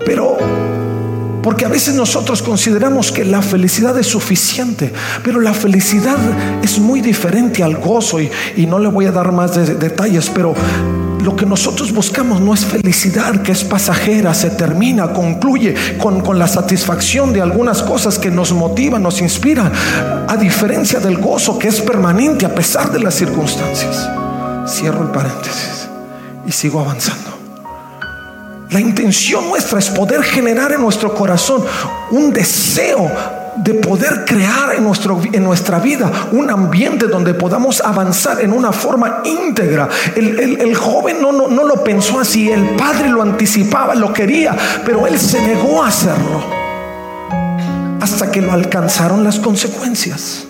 Pero 0.04 0.36
Porque 1.42 1.64
a 1.64 1.68
veces 1.68 1.94
nosotros 1.94 2.40
consideramos 2.40 3.10
que 3.10 3.24
la 3.24 3.42
felicidad 3.42 3.98
es 3.98 4.06
suficiente, 4.06 4.92
pero 5.24 5.40
la 5.40 5.52
felicidad 5.52 6.16
es 6.62 6.78
muy 6.78 7.00
diferente 7.00 7.62
al 7.62 7.76
gozo 7.76 8.20
y, 8.20 8.30
no 8.66 8.78
le 8.78 8.88
voy 8.88 9.06
a 9.06 9.12
dar 9.12 9.32
más 9.32 9.54
detalles, 9.78 10.30
pero 10.30 10.54
lo 11.22 11.36
que 11.36 11.44
nosotros 11.44 11.92
buscamos 11.92 12.40
no 12.40 12.54
es 12.54 12.64
felicidad 12.64 13.42
que 13.42 13.52
es 13.52 13.64
pasajera, 13.64 14.32
se 14.34 14.50
termina, 14.50 15.12
concluye 15.12 15.74
con, 15.98 16.20
con 16.20 16.38
la 16.38 16.46
satisfacción 16.46 17.32
de 17.32 17.42
algunas 17.42 17.82
cosas 17.82 18.18
que 18.18 18.30
nos 18.30 18.52
motivan, 18.52 19.02
nos 19.02 19.20
inspiran, 19.20 19.70
a 20.28 20.36
diferencia 20.36 21.00
del 21.00 21.18
gozo 21.18 21.58
que 21.58 21.68
es 21.68 21.80
permanente 21.80 22.46
a 22.46 22.54
pesar 22.54 22.90
de 22.92 23.00
las 23.00 23.14
circunstancias. 23.14 24.08
Cierro 24.66 25.02
el 25.02 25.10
paréntesis 25.10 25.88
y 26.46 26.52
sigo 26.52 26.80
avanzando. 26.80 27.31
La 28.72 28.80
intención 28.80 29.48
nuestra 29.48 29.78
es 29.78 29.90
poder 29.90 30.22
generar 30.22 30.72
en 30.72 30.80
nuestro 30.80 31.14
corazón 31.14 31.62
un 32.10 32.32
deseo 32.32 33.10
de 33.56 33.74
poder 33.74 34.24
crear 34.24 34.74
en, 34.74 34.84
nuestro, 34.84 35.20
en 35.30 35.44
nuestra 35.44 35.78
vida 35.78 36.10
un 36.32 36.50
ambiente 36.50 37.06
donde 37.06 37.34
podamos 37.34 37.82
avanzar 37.82 38.40
en 38.40 38.52
una 38.52 38.72
forma 38.72 39.22
íntegra. 39.24 39.88
El, 40.16 40.74
joven 40.74 41.20
no, 41.20 41.32
no, 41.32 41.48
no 41.48 41.64
lo 41.64 41.84
pensó 41.84 42.18
así, 42.18 42.50
el 42.50 42.70
padre 42.70 43.10
lo 43.10 43.20
anticipaba, 43.20 43.94
lo 43.94 44.12
quería, 44.12 44.56
pero 44.86 45.06
él 45.06 45.18
se 45.18 45.40
negó 45.42 45.82
a 45.82 45.88
hacerlo 45.88 46.42
hasta 48.00 48.30
que 48.30 48.40
lo 48.40 48.52
alcanzaron 48.52 49.22
las 49.22 49.38
consecuencias. 49.38 50.46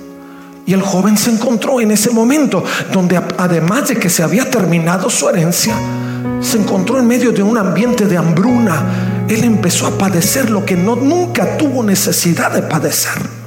Y 0.64 0.74
el 0.74 0.80
joven 0.82 1.18
se 1.18 1.30
encontró 1.30 1.80
en 1.80 1.90
ese 1.90 2.10
momento 2.10 2.62
donde 2.92 3.20
además 3.36 3.88
de 3.88 3.96
que 3.96 4.08
se 4.08 4.22
había 4.22 4.48
terminado 4.48 5.10
su 5.10 5.28
herencia, 5.28 5.74
se 6.42 6.58
encontró 6.58 6.98
en 6.98 7.06
medio 7.06 7.32
de 7.32 7.42
un 7.42 7.56
ambiente 7.56 8.06
de 8.06 8.16
hambruna. 8.16 9.24
Él 9.28 9.44
empezó 9.44 9.86
a 9.86 9.96
padecer 9.96 10.50
lo 10.50 10.64
que 10.64 10.76
no, 10.76 10.96
nunca 10.96 11.56
tuvo 11.56 11.82
necesidad 11.82 12.52
de 12.52 12.62
padecer. 12.62 13.42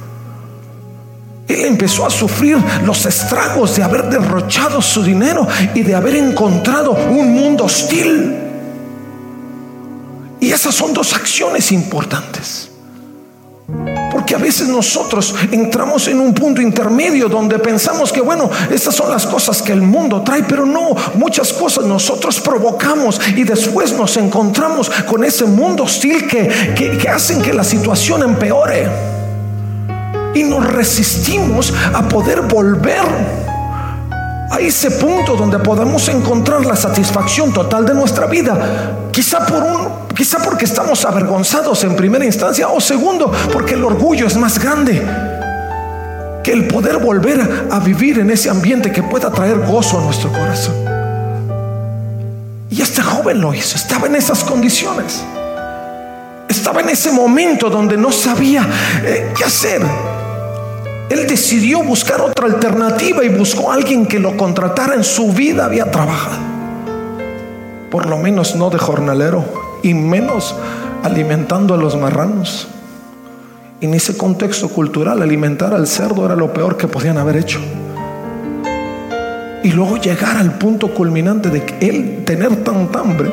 Él 1.46 1.64
empezó 1.64 2.06
a 2.06 2.10
sufrir 2.10 2.58
los 2.84 3.06
estragos 3.06 3.76
de 3.76 3.82
haber 3.82 4.08
derrochado 4.08 4.82
su 4.82 5.02
dinero 5.02 5.46
y 5.74 5.82
de 5.82 5.94
haber 5.94 6.16
encontrado 6.16 6.92
un 6.92 7.32
mundo 7.32 7.64
hostil. 7.64 8.34
Y 10.40 10.50
esas 10.50 10.74
son 10.74 10.92
dos 10.92 11.14
acciones 11.14 11.70
importantes. 11.72 12.70
Porque 14.26 14.42
a 14.42 14.44
veces 14.44 14.66
nosotros 14.66 15.36
entramos 15.52 16.08
en 16.08 16.18
un 16.18 16.34
punto 16.34 16.60
intermedio 16.60 17.28
donde 17.28 17.60
pensamos 17.60 18.12
que, 18.12 18.20
bueno, 18.20 18.50
estas 18.72 18.92
son 18.92 19.08
las 19.08 19.24
cosas 19.24 19.62
que 19.62 19.70
el 19.70 19.82
mundo 19.82 20.20
trae, 20.22 20.42
pero 20.42 20.66
no, 20.66 20.96
muchas 21.14 21.52
cosas 21.52 21.84
nosotros 21.84 22.40
provocamos 22.40 23.20
y 23.36 23.44
después 23.44 23.92
nos 23.92 24.16
encontramos 24.16 24.90
con 25.08 25.22
ese 25.22 25.44
mundo 25.44 25.84
hostil 25.84 26.26
que, 26.26 26.74
que, 26.74 27.08
hacen 27.08 27.40
que 27.40 27.52
la 27.52 27.62
situación 27.62 28.24
empeore. 28.24 28.88
Y 30.34 30.42
nos 30.42 30.66
resistimos 30.72 31.72
a 31.94 32.08
poder 32.08 32.40
volver 32.40 33.04
a 34.50 34.58
ese 34.60 34.90
punto 34.92 35.36
donde 35.36 35.58
podamos 35.58 36.08
encontrar 36.08 36.64
la 36.64 36.76
satisfacción 36.76 37.52
total 37.52 37.84
de 37.84 37.94
nuestra 37.94 38.26
vida. 38.26 39.08
Quizá 39.12 39.44
por 39.46 39.62
un 39.62 40.06
Quizá 40.16 40.38
porque 40.38 40.64
estamos 40.64 41.04
avergonzados 41.04 41.84
en 41.84 41.94
primera 41.94 42.24
instancia 42.24 42.68
o 42.68 42.80
segundo 42.80 43.30
porque 43.52 43.74
el 43.74 43.84
orgullo 43.84 44.26
es 44.26 44.34
más 44.34 44.58
grande 44.58 45.06
que 46.42 46.52
el 46.52 46.66
poder 46.66 46.96
volver 46.96 47.68
a 47.70 47.78
vivir 47.80 48.20
en 48.20 48.30
ese 48.30 48.48
ambiente 48.48 48.90
que 48.90 49.02
pueda 49.02 49.30
traer 49.30 49.58
gozo 49.58 49.98
a 49.98 50.02
nuestro 50.02 50.32
corazón. 50.32 50.74
Y 52.70 52.80
este 52.80 53.02
joven 53.02 53.42
lo 53.42 53.52
hizo, 53.52 53.76
estaba 53.76 54.06
en 54.06 54.16
esas 54.16 54.42
condiciones. 54.42 55.22
Estaba 56.48 56.80
en 56.80 56.88
ese 56.88 57.12
momento 57.12 57.68
donde 57.68 57.98
no 57.98 58.10
sabía 58.10 58.66
eh, 59.04 59.32
qué 59.36 59.44
hacer. 59.44 59.82
Él 61.08 61.26
decidió 61.28 61.82
buscar 61.84 62.20
otra 62.20 62.46
alternativa 62.46 63.24
y 63.24 63.28
buscó 63.28 63.70
a 63.70 63.74
alguien 63.74 64.06
que 64.06 64.18
lo 64.18 64.36
contratara 64.36 64.94
en 64.94 65.04
su 65.04 65.32
vida, 65.32 65.64
había 65.66 65.90
trabajado. 65.90 66.38
Por 67.90 68.06
lo 68.06 68.18
menos 68.18 68.56
no 68.56 68.70
de 68.70 68.78
jornalero 68.78 69.44
y 69.82 69.94
menos 69.94 70.54
alimentando 71.04 71.74
a 71.74 71.76
los 71.76 71.96
marranos. 71.96 72.68
En 73.80 73.94
ese 73.94 74.16
contexto 74.16 74.68
cultural, 74.68 75.22
alimentar 75.22 75.74
al 75.74 75.86
cerdo 75.86 76.24
era 76.24 76.34
lo 76.34 76.52
peor 76.52 76.76
que 76.76 76.88
podían 76.88 77.18
haber 77.18 77.36
hecho. 77.36 77.60
Y 79.62 79.70
luego 79.70 79.98
llegar 79.98 80.36
al 80.36 80.58
punto 80.58 80.92
culminante 80.92 81.50
de 81.50 81.64
él 81.80 82.24
tener 82.24 82.64
tanta 82.64 83.00
hambre 83.00 83.32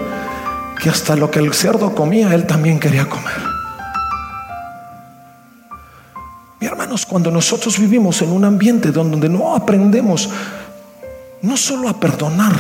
que 0.82 0.89
hasta 0.89 1.15
lo 1.15 1.32
que 1.32 1.39
el 1.39 1.53
cerdo 1.53 1.96
comía, 1.96 2.34
él 2.36 2.46
también 2.46 2.80
quería 2.80 3.06
comer. 3.06 3.53
Cuando 7.06 7.32
nosotros 7.32 7.80
vivimos 7.80 8.22
en 8.22 8.32
un 8.32 8.46
ambiente 8.46 8.92
donde 8.92 9.28
no 9.28 9.56
aprendemos 9.56 10.30
no 11.42 11.58
solo 11.58 11.90
a 11.90 12.00
perdonar, 12.00 12.54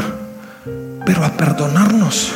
pero 1.05 1.23
a 1.23 1.31
perdonarnos 1.31 2.33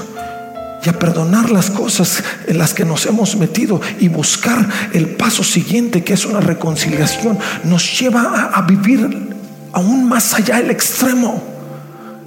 y 0.85 0.89
a 0.89 0.93
perdonar 0.93 1.49
las 1.49 1.71
cosas 1.71 2.23
en 2.45 2.57
las 2.57 2.73
que 2.73 2.85
nos 2.85 3.05
hemos 3.07 3.35
metido 3.35 3.81
y 3.99 4.07
buscar 4.07 4.65
el 4.93 5.09
paso 5.15 5.43
siguiente 5.43 6.03
que 6.03 6.13
es 6.13 6.25
una 6.25 6.39
reconciliación, 6.39 7.37
nos 7.63 7.99
lleva 7.99 8.51
a, 8.53 8.61
vivir 8.61 9.35
aún 9.73 10.07
más 10.07 10.35
allá 10.35 10.57
del 10.57 10.69
extremo. 10.69 11.43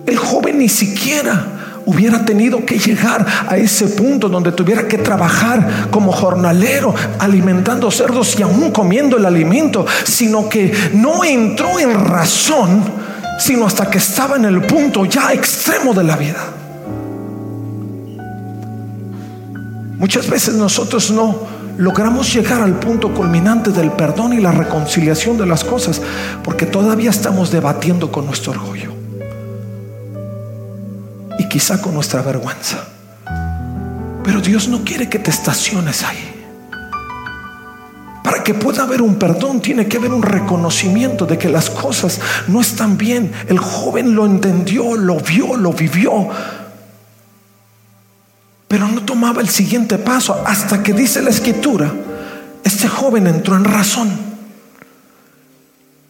El 0.05 0.17
joven 0.17 0.59
ni 0.59 0.69
siquiera 0.69 1.60
hubiera 1.87 2.25
tenido 2.25 2.65
que 2.65 2.79
llegar 2.79 3.27
a 3.49 3.57
ese 3.57 3.87
punto 3.89 4.29
donde 4.29 4.53
tuviera 4.53 4.87
que 4.87 4.99
trabajar 4.99 5.89
como 5.91 6.13
jornalero, 6.13 6.95
alimentando 7.19 7.91
cerdos 7.91 8.39
y 8.39 8.43
aún 8.43 8.71
comiendo 8.71 9.17
el 9.17 9.27
alimento, 9.27 9.87
sino 10.05 10.49
que 10.49 10.73
no 10.95 11.25
entró 11.25 11.79
en 11.79 11.93
razón, 12.05 12.83
sino 13.39 13.67
hasta 13.67 13.91
que 13.91 13.99
estaba 13.99 14.37
en 14.37 14.45
el 14.45 14.63
punto 14.63 15.05
ya 15.05 15.33
extremo 15.33 15.95
de 15.95 16.05
la 16.05 16.17
vida. 16.17 16.45
Muchas 19.99 20.29
veces 20.29 20.55
nosotros 20.55 21.11
no 21.11 21.61
logramos 21.77 22.33
llegar 22.33 22.63
al 22.63 22.79
punto 22.79 23.13
culminante 23.13 23.71
del 23.71 23.93
perdón 23.93 24.33
y 24.33 24.41
la 24.41 24.53
reconciliación 24.53 25.37
de 25.39 25.47
las 25.47 25.65
cosas 25.65 26.01
porque 26.43 26.67
todavía 26.67 27.11
estamos 27.11 27.51
debatiendo 27.51 28.11
con 28.11 28.27
nuestro 28.27 28.53
orgullo 28.53 29.00
y 31.41 31.49
quizá 31.49 31.81
con 31.81 31.95
nuestra 31.95 32.21
vergüenza. 32.21 32.85
Pero 34.23 34.43
Dios 34.43 34.69
no 34.69 34.85
quiere 34.85 35.09
que 35.09 35.19
te 35.19 35.31
estaciones 35.31 36.05
ahí. 36.05 36.45
Para 38.23 38.45
que 38.45 38.53
pueda 38.53 38.83
haber 38.83 39.01
un 39.01 39.15
perdón 39.15 39.63
tiene 39.63 39.89
que 39.89 39.97
haber 39.97 40.13
un 40.13 40.23
reconocimiento 40.23 41.25
de 41.25 41.39
que 41.39 41.49
las 41.49 41.71
cosas 41.71 42.21
no 42.47 42.61
están 42.61 42.99
bien. 42.99 43.33
El 43.49 43.59
joven 43.59 44.15
lo 44.15 44.27
entendió, 44.27 44.97
lo 44.97 45.17
vio, 45.17 45.57
lo 45.57 45.73
vivió 45.73 46.29
pero 48.71 48.87
no 48.87 49.03
tomaba 49.03 49.41
el 49.41 49.49
siguiente 49.49 49.99
paso 49.99 50.45
hasta 50.47 50.81
que 50.81 50.93
dice 50.93 51.21
la 51.23 51.31
escritura, 51.31 51.93
este 52.63 52.87
joven 52.87 53.27
entró 53.27 53.57
en 53.57 53.65
razón. 53.65 54.09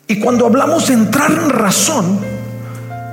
Y 0.07 0.21
cuando 0.21 0.45
hablamos 0.45 0.89
de 0.89 0.93
entrar 0.93 1.31
en 1.31 1.49
razón, 1.49 2.21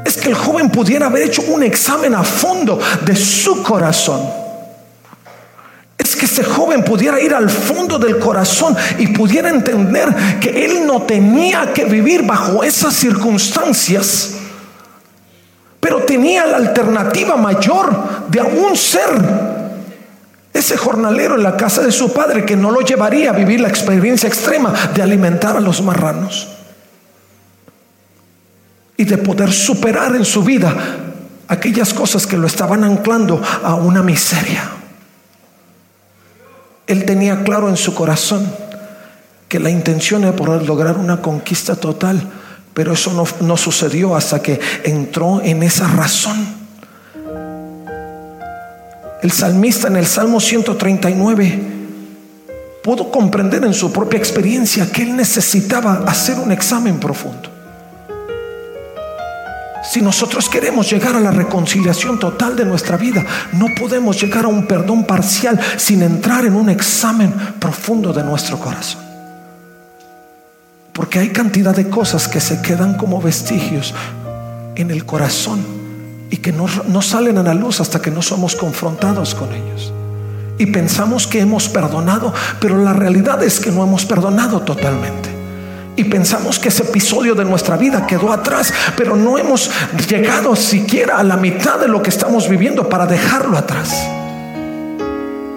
es 0.07 0.17
que 0.17 0.29
el 0.29 0.35
joven 0.35 0.69
pudiera 0.69 1.07
haber 1.07 1.23
hecho 1.23 1.41
un 1.43 1.63
examen 1.63 2.15
a 2.15 2.23
fondo 2.23 2.79
de 3.05 3.15
su 3.15 3.61
corazón. 3.61 4.21
Es 5.97 6.15
que 6.15 6.25
ese 6.25 6.43
joven 6.43 6.83
pudiera 6.83 7.19
ir 7.19 7.33
al 7.33 7.49
fondo 7.49 7.99
del 7.99 8.17
corazón 8.17 8.75
y 8.97 9.07
pudiera 9.07 9.49
entender 9.49 10.39
que 10.39 10.65
él 10.65 10.85
no 10.85 11.01
tenía 11.01 11.73
que 11.73 11.85
vivir 11.85 12.23
bajo 12.23 12.63
esas 12.63 12.93
circunstancias 12.93 14.33
pero 15.87 16.03
tenía 16.03 16.45
la 16.45 16.57
alternativa 16.57 17.37
mayor 17.37 18.27
de 18.27 18.41
aún 18.41 18.75
ser 18.75 19.07
ese 20.51 20.75
jornalero 20.75 21.35
en 21.35 21.43
la 21.43 21.55
casa 21.55 21.81
de 21.81 21.93
su 21.93 22.11
padre 22.11 22.43
que 22.43 22.57
no 22.57 22.71
lo 22.71 22.81
llevaría 22.81 23.29
a 23.29 23.33
vivir 23.33 23.61
la 23.61 23.69
experiencia 23.69 24.27
extrema 24.27 24.73
de 24.93 25.01
alimentar 25.01 25.55
a 25.55 25.61
los 25.61 25.81
marranos 25.81 26.56
y 28.97 29.05
de 29.05 29.17
poder 29.17 29.53
superar 29.53 30.15
en 30.15 30.25
su 30.25 30.43
vida 30.43 30.75
aquellas 31.47 31.93
cosas 31.93 32.27
que 32.27 32.35
lo 32.35 32.47
estaban 32.47 32.83
anclando 32.83 33.41
a 33.63 33.75
una 33.75 34.03
miseria. 34.03 34.71
Él 36.87 37.05
tenía 37.05 37.43
claro 37.43 37.69
en 37.69 37.77
su 37.77 37.93
corazón 37.93 38.51
que 39.47 39.59
la 39.59 39.69
intención 39.69 40.23
era 40.23 40.35
poder 40.35 40.67
lograr 40.67 40.97
una 40.97 41.21
conquista 41.21 41.75
total 41.75 42.21
pero 42.77 42.93
eso 42.93 43.11
no, 43.41 43.57
sucedió 43.57 44.15
hasta 44.15 44.39
que 44.39 44.59
entró 44.83 45.41
en 45.41 45.63
esa 45.63 45.87
razón. 45.87 46.37
El 49.23 49.31
salmista 49.31 49.87
en 49.87 49.95
el 49.95 50.05
Salmo 50.05 50.39
139 50.39 51.59
pudo 52.83 53.11
comprender 53.11 53.63
en 53.63 53.73
su 53.73 53.91
propia 53.91 54.19
experiencia 54.19 54.91
que 54.91 55.01
él 55.01 55.15
necesitaba 55.15 56.03
hacer 56.05 56.37
un 56.37 56.51
examen 56.51 56.99
profundo. 56.99 57.49
Si 59.97 60.03
nosotros 60.03 60.47
queremos 60.47 60.87
llegar 60.91 61.15
a 61.15 61.19
la 61.19 61.31
reconciliación 61.31 62.19
total 62.19 62.55
de 62.55 62.63
nuestra 62.63 62.97
vida, 62.97 63.25
no 63.53 63.65
podemos 63.73 64.21
llegar 64.21 64.45
a 64.45 64.47
un 64.47 64.67
perdón 64.67 65.05
parcial 65.05 65.59
sin 65.75 66.03
entrar 66.03 66.45
en 66.45 66.53
un 66.53 66.69
examen 66.69 67.33
profundo 67.59 68.13
de 68.13 68.23
nuestro 68.23 68.59
corazón. 68.59 69.01
Porque 70.93 71.17
hay 71.17 71.29
cantidad 71.29 71.75
de 71.75 71.89
cosas 71.89 72.27
que 72.27 72.39
se 72.39 72.61
quedan 72.61 72.95
como 72.95 73.19
vestigios 73.19 73.95
en 74.75 74.91
el 74.91 75.03
corazón 75.03 75.65
y 76.29 76.37
que 76.37 76.51
no, 76.51 76.67
no 76.87 77.01
salen 77.01 77.39
a 77.39 77.41
la 77.41 77.55
luz 77.55 77.81
hasta 77.81 77.99
que 77.99 78.11
no 78.11 78.21
somos 78.21 78.55
confrontados 78.55 79.33
con 79.33 79.51
ellos. 79.51 79.91
Y 80.59 80.67
pensamos 80.67 81.25
que 81.25 81.39
hemos 81.39 81.69
perdonado, 81.69 82.31
pero 82.59 82.77
la 82.77 82.93
realidad 82.93 83.41
es 83.41 83.59
que 83.59 83.71
no 83.71 83.83
hemos 83.83 84.05
perdonado 84.05 84.59
totalmente 84.59 85.36
y 85.97 86.03
pensamos 86.03 86.59
que 86.59 86.69
ese 86.69 86.83
episodio 86.83 87.33
de 87.33 87.43
nuestra 87.43 87.75
vida 87.75 88.05
quedó 88.05 88.31
atrás, 88.31 88.71
pero 88.95 89.15
no 89.15 89.39
hemos 89.39 89.71
llegado 90.07 90.55
siquiera 90.55 91.17
a 91.17 91.23
la 91.23 91.37
mitad 91.37 91.79
de 91.79 91.87
lo 91.87 92.03
que 92.03 92.11
estamos 92.11 92.47
viviendo 92.47 92.87
para 92.87 93.07
dejarlo 93.07 93.57
atrás. 93.57 94.07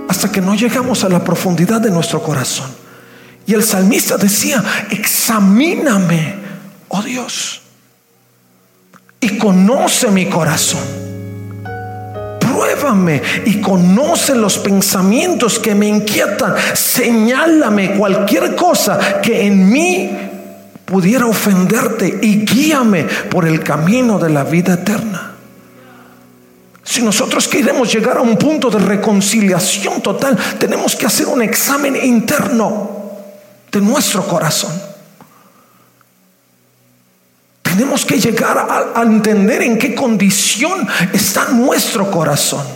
Hasta 0.09 0.33
que 0.33 0.41
no 0.41 0.55
llegamos 0.55 1.05
a 1.05 1.11
la 1.11 1.23
profundidad 1.23 1.83
de 1.83 1.91
nuestro 1.91 2.23
corazón. 2.23 2.71
Y 3.47 3.53
el 3.53 3.63
salmista 3.63 4.17
decía, 4.17 4.65
examíname, 4.91 6.37
oh 6.89 7.03
Dios, 7.03 7.61
y 9.21 9.37
conoce 9.37 10.11
mi 10.11 10.25
corazón. 10.25 10.81
Pruébame 12.41 13.21
y 13.45 13.61
conoce 13.61 14.35
los 14.35 14.57
pensamientos 14.57 15.59
que 15.59 15.75
me 15.75 15.87
inquietan. 15.87 16.55
Señálame 16.73 17.97
cualquier 17.97 18.57
cosa 18.57 19.21
que 19.21 19.47
en 19.47 19.71
mí 19.71 20.30
pudiera 20.91 21.25
ofenderte 21.27 22.19
y 22.21 22.45
guíame 22.45 23.05
por 23.31 23.47
el 23.47 23.63
camino 23.63 24.19
de 24.19 24.29
la 24.29 24.43
vida 24.43 24.75
eterna. 24.75 25.37
Si 26.83 27.01
nosotros 27.01 27.47
queremos 27.47 27.93
llegar 27.93 28.17
a 28.17 28.23
un 28.23 28.37
punto 28.37 28.69
de 28.69 28.81
reconciliación 28.81 30.03
total, 30.03 30.37
tenemos 30.59 30.97
que 30.97 31.07
hacer 31.07 31.29
un 31.29 31.43
examen 31.43 31.95
interno 31.95 32.91
de 33.71 33.81
nuestro 33.81 34.27
corazón. 34.27 34.73
Tenemos 37.63 38.05
que 38.05 38.19
llegar 38.19 38.93
a, 38.93 39.03
entender 39.03 39.63
en 39.63 39.79
qué 39.79 39.95
condición 39.95 40.89
está 41.13 41.51
nuestro 41.51 42.11
corazón. 42.11 42.67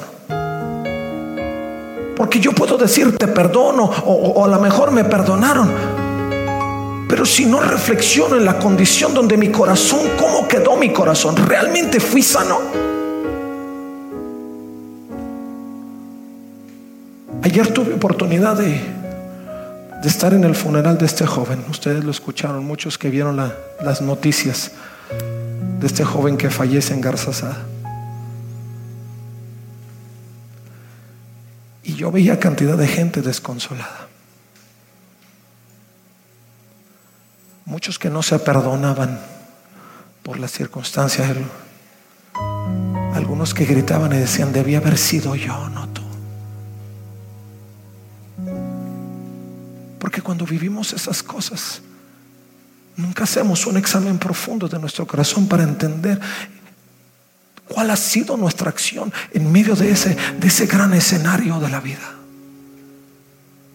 Porque 2.16 2.38
yo 2.38 2.52
puedo 2.52 2.78
decir 2.78 3.18
te 3.18 3.26
perdono 3.26 3.82
o, 3.82 4.12
o 4.36 4.44
a 4.44 4.48
lo 4.48 4.60
mejor 4.60 4.92
me 4.92 5.02
perdonaron, 5.02 6.03
pero 7.14 7.24
si 7.24 7.46
no 7.46 7.60
reflexiono 7.60 8.36
en 8.36 8.44
la 8.44 8.58
condición 8.58 9.14
donde 9.14 9.36
mi 9.36 9.48
corazón, 9.48 10.00
¿cómo 10.18 10.48
quedó 10.48 10.76
mi 10.76 10.92
corazón? 10.92 11.36
¿Realmente 11.36 12.00
fui 12.00 12.22
sano? 12.22 12.58
Ayer 17.40 17.72
tuve 17.72 17.94
oportunidad 17.94 18.56
de, 18.56 18.80
de 20.02 20.08
estar 20.08 20.34
en 20.34 20.42
el 20.42 20.56
funeral 20.56 20.98
de 20.98 21.06
este 21.06 21.24
joven. 21.24 21.64
Ustedes 21.70 22.02
lo 22.02 22.10
escucharon, 22.10 22.64
muchos 22.64 22.98
que 22.98 23.10
vieron 23.10 23.36
las 23.80 24.02
noticias 24.02 24.72
de 25.78 25.86
este 25.86 26.02
joven 26.02 26.36
que 26.36 26.50
fallece 26.50 26.94
en 26.94 27.00
Garzasada. 27.00 27.58
Y 31.84 31.94
yo 31.94 32.10
veía 32.10 32.40
cantidad 32.40 32.76
de 32.76 32.88
gente 32.88 33.22
desconsolada. 33.22 34.03
Muchos 37.66 37.98
que 37.98 38.10
no 38.10 38.22
se 38.22 38.38
perdonaban 38.38 39.18
por 40.22 40.38
las 40.38 40.52
circunstancias. 40.52 41.36
Algunos 43.14 43.54
que 43.54 43.64
gritaban 43.64 44.12
y 44.12 44.18
decían, 44.18 44.52
debía 44.52 44.78
haber 44.78 44.98
sido 44.98 45.34
yo, 45.34 45.68
no 45.68 45.88
tú. 45.88 46.02
Porque 49.98 50.20
cuando 50.20 50.44
vivimos 50.44 50.92
esas 50.92 51.22
cosas, 51.22 51.80
nunca 52.96 53.24
hacemos 53.24 53.66
un 53.66 53.76
examen 53.76 54.18
profundo 54.18 54.68
de 54.68 54.78
nuestro 54.78 55.06
corazón 55.06 55.46
para 55.46 55.62
entender 55.62 56.20
cuál 57.68 57.90
ha 57.90 57.96
sido 57.96 58.36
nuestra 58.36 58.68
acción 58.68 59.12
en 59.32 59.50
medio 59.50 59.74
de 59.74 59.90
ese, 59.90 60.16
de 60.38 60.46
ese 60.48 60.66
gran 60.66 60.92
escenario 60.92 61.58
de 61.60 61.68
la 61.68 61.80
vida. 61.80 62.14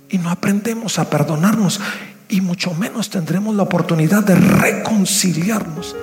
Y 0.09 0.17
no 0.17 0.29
aprendemos 0.29 0.99
a 0.99 1.09
perdonarnos 1.09 1.79
y 2.29 2.41
mucho 2.41 2.73
menos 2.75 3.09
tendremos 3.09 3.55
la 3.55 3.63
oportunidad 3.63 4.23
de 4.23 4.35
reconciliarnos 4.35 5.95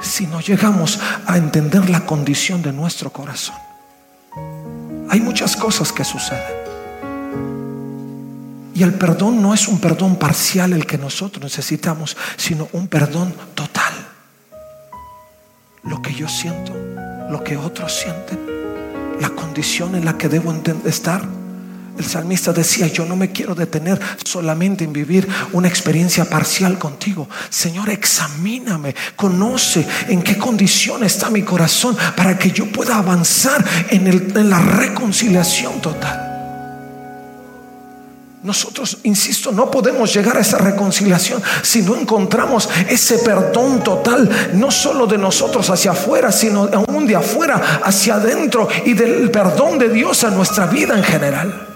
si 0.00 0.26
no 0.26 0.40
llegamos 0.40 1.00
a 1.26 1.38
entender 1.38 1.88
la 1.88 2.04
condición 2.04 2.62
de 2.62 2.72
nuestro 2.72 3.10
corazón. 3.10 3.56
Hay 5.08 5.20
muchas 5.20 5.56
cosas 5.56 5.92
que 5.92 6.04
suceden. 6.04 6.66
Y 8.74 8.82
el 8.82 8.92
perdón 8.92 9.40
no 9.40 9.54
es 9.54 9.68
un 9.68 9.80
perdón 9.80 10.16
parcial 10.16 10.74
el 10.74 10.84
que 10.84 10.98
nosotros 10.98 11.42
necesitamos, 11.42 12.14
sino 12.36 12.68
un 12.72 12.88
perdón 12.88 13.34
total. 13.54 13.94
Lo 15.84 16.02
que 16.02 16.12
yo 16.12 16.28
siento, 16.28 16.74
lo 17.30 17.42
que 17.42 17.56
otros 17.56 17.94
sienten, 17.94 18.38
la 19.18 19.30
condición 19.30 19.94
en 19.94 20.04
la 20.04 20.18
que 20.18 20.28
debo 20.28 20.52
estar 20.84 21.26
el 21.98 22.04
salmista 22.04 22.52
decía, 22.52 22.86
yo 22.86 23.04
no 23.04 23.16
me 23.16 23.32
quiero 23.32 23.54
detener 23.54 24.00
solamente 24.24 24.84
en 24.84 24.92
vivir 24.92 25.26
una 25.52 25.68
experiencia 25.68 26.24
parcial 26.24 26.78
contigo. 26.78 27.28
Señor, 27.48 27.90
examíname, 27.90 28.94
conoce 29.14 29.86
en 30.08 30.22
qué 30.22 30.36
condición 30.36 31.04
está 31.04 31.30
mi 31.30 31.42
corazón 31.42 31.96
para 32.16 32.38
que 32.38 32.50
yo 32.50 32.70
pueda 32.70 32.96
avanzar 32.96 33.64
en, 33.90 34.06
en 34.06 34.50
la 34.50 34.58
reconciliación 34.58 35.80
total. 35.80 36.26
Nosotros, 38.46 38.98
insisto, 39.02 39.50
no 39.50 39.68
podemos 39.72 40.14
llegar 40.14 40.36
a 40.36 40.40
esa 40.40 40.58
reconciliación 40.58 41.42
si 41.62 41.82
no 41.82 41.96
encontramos 41.96 42.68
ese 42.88 43.18
perdón 43.18 43.82
total, 43.82 44.30
no 44.52 44.70
solo 44.70 45.08
de 45.08 45.18
nosotros 45.18 45.68
hacia 45.68 45.90
afuera, 45.90 46.30
sino 46.30 46.68
aún 46.72 47.08
de 47.08 47.16
afuera 47.16 47.80
hacia 47.82 48.14
adentro 48.14 48.68
y 48.84 48.92
del 48.92 49.32
perdón 49.32 49.80
de 49.80 49.88
Dios 49.88 50.22
a 50.22 50.30
nuestra 50.30 50.66
vida 50.66 50.96
en 50.96 51.02
general. 51.02 51.75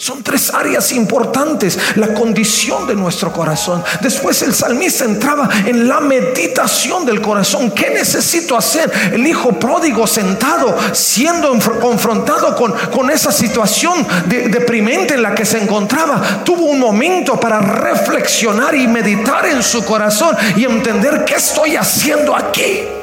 Son 0.00 0.22
tres 0.22 0.50
áreas 0.54 0.92
importantes, 0.92 1.78
la 1.96 2.14
condición 2.14 2.86
de 2.86 2.94
nuestro 2.94 3.30
corazón. 3.34 3.84
Después 4.00 4.40
el 4.40 4.54
salmista 4.54 5.04
entraba 5.04 5.46
en 5.66 5.86
la 5.86 6.00
meditación 6.00 7.04
del 7.04 7.20
corazón. 7.20 7.70
¿Qué 7.72 7.90
necesito 7.90 8.56
hacer? 8.56 8.90
El 9.12 9.26
hijo 9.26 9.58
pródigo 9.58 10.06
sentado, 10.06 10.74
siendo 10.94 11.52
confrontado 11.78 12.56
con, 12.56 12.72
con 12.72 13.10
esa 13.10 13.30
situación 13.30 14.06
deprimente 14.26 15.12
en 15.12 15.22
la 15.22 15.34
que 15.34 15.44
se 15.44 15.62
encontraba, 15.62 16.44
tuvo 16.46 16.62
un 16.62 16.80
momento 16.80 17.38
para 17.38 17.60
reflexionar 17.60 18.74
y 18.74 18.88
meditar 18.88 19.44
en 19.44 19.62
su 19.62 19.84
corazón 19.84 20.34
y 20.56 20.64
entender 20.64 21.26
qué 21.26 21.34
estoy 21.34 21.76
haciendo 21.76 22.34
aquí. 22.34 22.99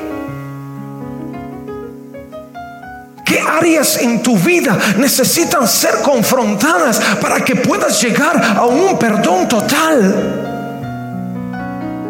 ¿Qué 3.37 3.43
áreas 3.43 3.97
en 3.97 4.23
tu 4.23 4.35
vida 4.35 4.75
necesitan 4.97 5.67
ser 5.67 6.01
confrontadas 6.01 6.99
para 7.21 7.45
que 7.45 7.55
puedas 7.55 8.01
llegar 8.01 8.41
a 8.57 8.65
un 8.65 8.97
perdón 8.97 9.47
total? 9.47 10.55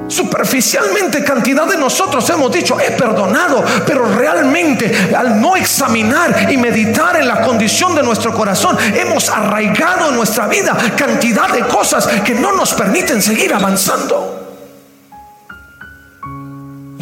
Superficialmente 0.07 1.25
cantidad 1.25 1.67
de 1.67 1.75
nosotros 1.75 2.29
hemos 2.29 2.49
dicho, 2.49 2.79
he 2.79 2.91
perdonado, 2.91 3.61
pero 3.85 4.05
realmente 4.15 5.09
al 5.13 5.41
no 5.41 5.57
examinar 5.57 6.49
y 6.49 6.55
meditar 6.55 7.17
en 7.17 7.27
la 7.27 7.41
condición 7.41 7.93
de 7.93 8.03
nuestro 8.03 8.33
corazón, 8.33 8.77
hemos 8.95 9.27
arraigado 9.27 10.07
en 10.07 10.15
nuestra 10.15 10.47
vida 10.47 10.77
cantidad 10.95 11.49
de 11.49 11.67
cosas 11.67 12.07
que 12.07 12.35
no 12.35 12.53
nos 12.53 12.73
permiten 12.73 13.21
seguir 13.21 13.53
avanzando. 13.53 14.37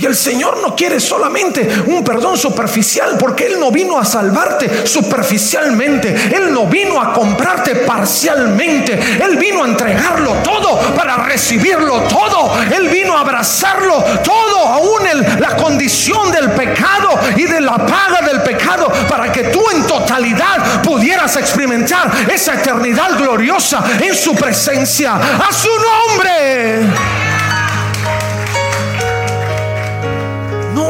El 0.06 0.16
Señor 0.16 0.62
no 0.62 0.76
quiere 0.76 1.00
solamente 1.00 1.68
un 1.88 2.04
perdón 2.04 2.38
superficial, 2.38 3.18
porque 3.20 3.48
Él 3.48 3.60
no 3.60 3.72
vino 3.72 3.98
a 3.98 4.06
salvarte 4.06 4.86
superficialmente, 4.86 6.36
Él 6.36 6.54
no 6.54 6.68
vino 6.68 7.02
a 7.02 7.14
comprarte 7.14 7.76
parcialmente, 7.78 8.94
Él 9.24 9.38
vino 9.38 9.64
a 9.64 9.68
entregarlo 9.68 10.34
todo 10.44 10.80
para 10.96 11.18
recibirlo 11.18 12.02
todo, 12.04 12.52
Él 12.76 12.90
vino 12.90 13.18
a 13.18 13.22
abrazarlo 13.22 14.04
todo, 14.24 14.60
aún 14.60 15.08
en 15.08 15.42
la 15.42 15.56
condición 15.56 16.32
del 16.32 16.52
pecado 16.52 17.20
y 17.36 17.44
de 17.44 17.62
la 17.62 17.78
paga 17.78 18.22
del 18.26 18.42
pecado, 18.42 18.92
para 19.10 19.32
que 19.32 19.46
tú 19.46 19.64
en 19.74 19.86
totalidad 19.88 20.82
pudieras 20.84 21.36
experimentar 21.36 22.12
esa 22.32 22.54
eternidad 22.54 23.18
gloriosa 23.18 23.84
en 24.02 24.14
su 24.14 24.36
presencia. 24.36 25.16
A 25.16 25.52
su 25.52 25.70
nombre. 25.70 27.25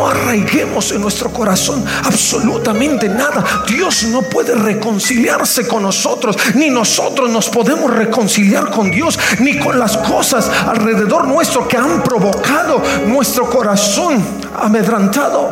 No 0.05 0.11
arraiguemos 0.11 0.91
en 0.91 1.01
nuestro 1.01 1.31
corazón 1.31 1.83
absolutamente 2.03 3.09
nada. 3.09 3.63
Dios 3.67 4.03
no 4.03 4.21
puede 4.21 4.53
reconciliarse 4.53 5.67
con 5.67 5.81
nosotros, 5.83 6.37
ni 6.53 6.69
nosotros 6.69 7.29
nos 7.29 7.49
podemos 7.49 7.91
reconciliar 7.91 8.69
con 8.69 8.91
Dios, 8.91 9.17
ni 9.39 9.57
con 9.57 9.79
las 9.79 9.97
cosas 9.97 10.49
alrededor 10.67 11.27
nuestro 11.27 11.67
que 11.67 11.77
han 11.77 12.03
provocado 12.03 12.81
nuestro 13.07 13.49
corazón 13.49 14.23
amedrantado, 14.61 15.49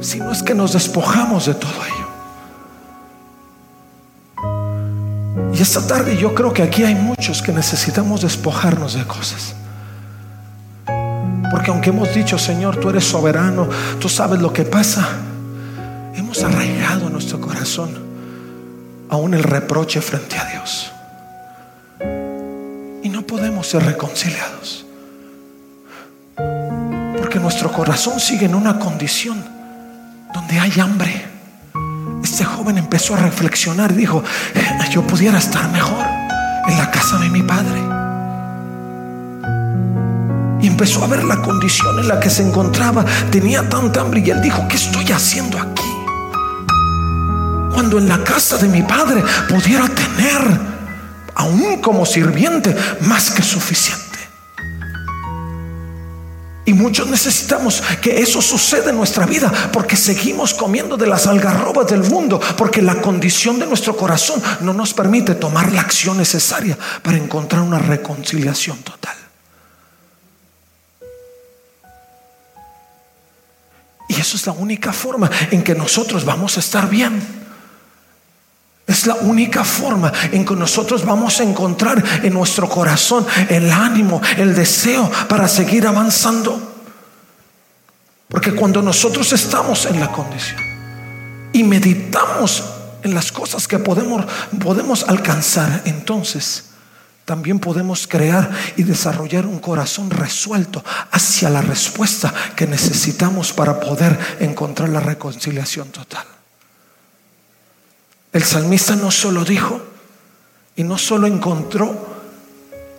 sino 0.00 0.32
es 0.32 0.42
que 0.42 0.54
nos 0.54 0.72
despojamos 0.72 1.46
de 1.46 1.54
todo 1.54 1.72
ello. 1.84 2.04
Y 5.52 5.60
esta 5.62 5.86
tarde 5.86 6.16
yo 6.16 6.34
creo 6.34 6.52
que 6.52 6.62
aquí 6.62 6.82
hay 6.82 6.94
muchos 6.94 7.42
que 7.42 7.52
necesitamos 7.52 8.22
despojarnos 8.22 8.94
de 8.94 9.04
cosas. 9.04 9.54
Porque 11.54 11.70
aunque 11.70 11.90
hemos 11.90 12.12
dicho, 12.12 12.36
Señor, 12.36 12.78
tú 12.80 12.90
eres 12.90 13.04
soberano, 13.04 13.68
tú 14.00 14.08
sabes 14.08 14.40
lo 14.40 14.52
que 14.52 14.64
pasa, 14.64 15.06
hemos 16.16 16.42
arraigado 16.42 17.08
nuestro 17.08 17.40
corazón 17.40 17.90
aún 19.08 19.34
el 19.34 19.44
reproche 19.44 20.00
frente 20.00 20.36
a 20.36 20.46
Dios. 20.46 20.90
Y 23.04 23.08
no 23.08 23.22
podemos 23.22 23.68
ser 23.68 23.84
reconciliados. 23.84 24.84
Porque 26.34 27.38
nuestro 27.38 27.70
corazón 27.70 28.18
sigue 28.18 28.46
en 28.46 28.56
una 28.56 28.80
condición 28.80 29.40
donde 30.34 30.58
hay 30.58 30.72
hambre. 30.80 31.24
Este 32.24 32.44
joven 32.44 32.78
empezó 32.78 33.14
a 33.14 33.18
reflexionar 33.18 33.92
y 33.92 33.94
dijo, 33.94 34.24
yo 34.90 35.06
pudiera 35.06 35.38
estar 35.38 35.70
mejor 35.70 36.04
en 36.66 36.76
la 36.76 36.90
casa 36.90 37.16
de 37.18 37.28
mi 37.28 37.44
padre 37.44 38.03
y 40.64 40.66
empezó 40.66 41.04
a 41.04 41.06
ver 41.06 41.24
la 41.24 41.42
condición 41.42 41.98
en 41.98 42.08
la 42.08 42.18
que 42.18 42.30
se 42.30 42.42
encontraba. 42.42 43.04
Tenía 43.30 43.68
tanta 43.68 44.00
hambre 44.00 44.22
y 44.24 44.30
él 44.30 44.40
dijo, 44.40 44.66
¿qué 44.66 44.76
estoy 44.76 45.04
haciendo 45.12 45.58
aquí? 45.58 45.82
Cuando 47.74 47.98
en 47.98 48.08
la 48.08 48.24
casa 48.24 48.56
de 48.56 48.68
mi 48.68 48.80
padre 48.82 49.22
pudiera 49.46 49.86
tener, 49.88 50.40
aún 51.34 51.82
como 51.82 52.06
sirviente, 52.06 52.74
más 53.02 53.30
que 53.30 53.42
suficiente. 53.42 54.02
Y 56.64 56.72
muchos 56.72 57.08
necesitamos 57.08 57.82
que 58.00 58.22
eso 58.22 58.40
suceda 58.40 58.88
en 58.88 58.96
nuestra 58.96 59.26
vida 59.26 59.52
porque 59.70 59.96
seguimos 59.96 60.54
comiendo 60.54 60.96
de 60.96 61.06
las 61.06 61.26
algarrobas 61.26 61.88
del 61.88 62.04
mundo, 62.04 62.40
porque 62.56 62.80
la 62.80 63.02
condición 63.02 63.58
de 63.58 63.66
nuestro 63.66 63.94
corazón 63.94 64.42
no 64.60 64.72
nos 64.72 64.94
permite 64.94 65.34
tomar 65.34 65.72
la 65.72 65.82
acción 65.82 66.16
necesaria 66.16 66.78
para 67.02 67.18
encontrar 67.18 67.60
una 67.60 67.80
reconciliación 67.80 68.78
total. 68.78 69.23
Es 74.36 74.46
la 74.46 74.52
única 74.52 74.92
forma 74.92 75.30
en 75.50 75.62
que 75.62 75.74
nosotros 75.74 76.24
vamos 76.24 76.56
a 76.56 76.60
estar 76.60 76.88
bien. 76.88 77.44
Es 78.86 79.06
la 79.06 79.14
única 79.14 79.64
forma 79.64 80.12
en 80.30 80.44
que 80.44 80.54
nosotros 80.54 81.04
vamos 81.04 81.40
a 81.40 81.42
encontrar 81.42 82.02
en 82.22 82.34
nuestro 82.34 82.68
corazón 82.68 83.26
el 83.48 83.70
ánimo, 83.70 84.20
el 84.36 84.54
deseo 84.54 85.10
para 85.28 85.48
seguir 85.48 85.86
avanzando. 85.86 86.74
Porque 88.28 88.54
cuando 88.54 88.82
nosotros 88.82 89.32
estamos 89.32 89.86
en 89.86 90.00
la 90.00 90.12
condición 90.12 90.60
y 91.52 91.62
meditamos 91.62 92.64
en 93.02 93.14
las 93.14 93.32
cosas 93.32 93.66
que 93.68 93.78
podemos, 93.78 94.26
podemos 94.62 95.04
alcanzar, 95.04 95.82
entonces 95.84 96.73
también 97.24 97.58
podemos 97.58 98.06
crear 98.06 98.50
y 98.76 98.82
desarrollar 98.82 99.46
un 99.46 99.58
corazón 99.58 100.10
resuelto 100.10 100.84
hacia 101.10 101.48
la 101.48 101.62
respuesta 101.62 102.32
que 102.54 102.66
necesitamos 102.66 103.52
para 103.52 103.80
poder 103.80 104.18
encontrar 104.40 104.90
la 104.90 105.00
reconciliación 105.00 105.88
total. 105.88 106.26
El 108.32 108.42
salmista 108.44 108.96
no 108.96 109.10
solo 109.10 109.44
dijo 109.44 109.80
y 110.76 110.84
no 110.84 110.98
solo 110.98 111.26
encontró 111.26 112.14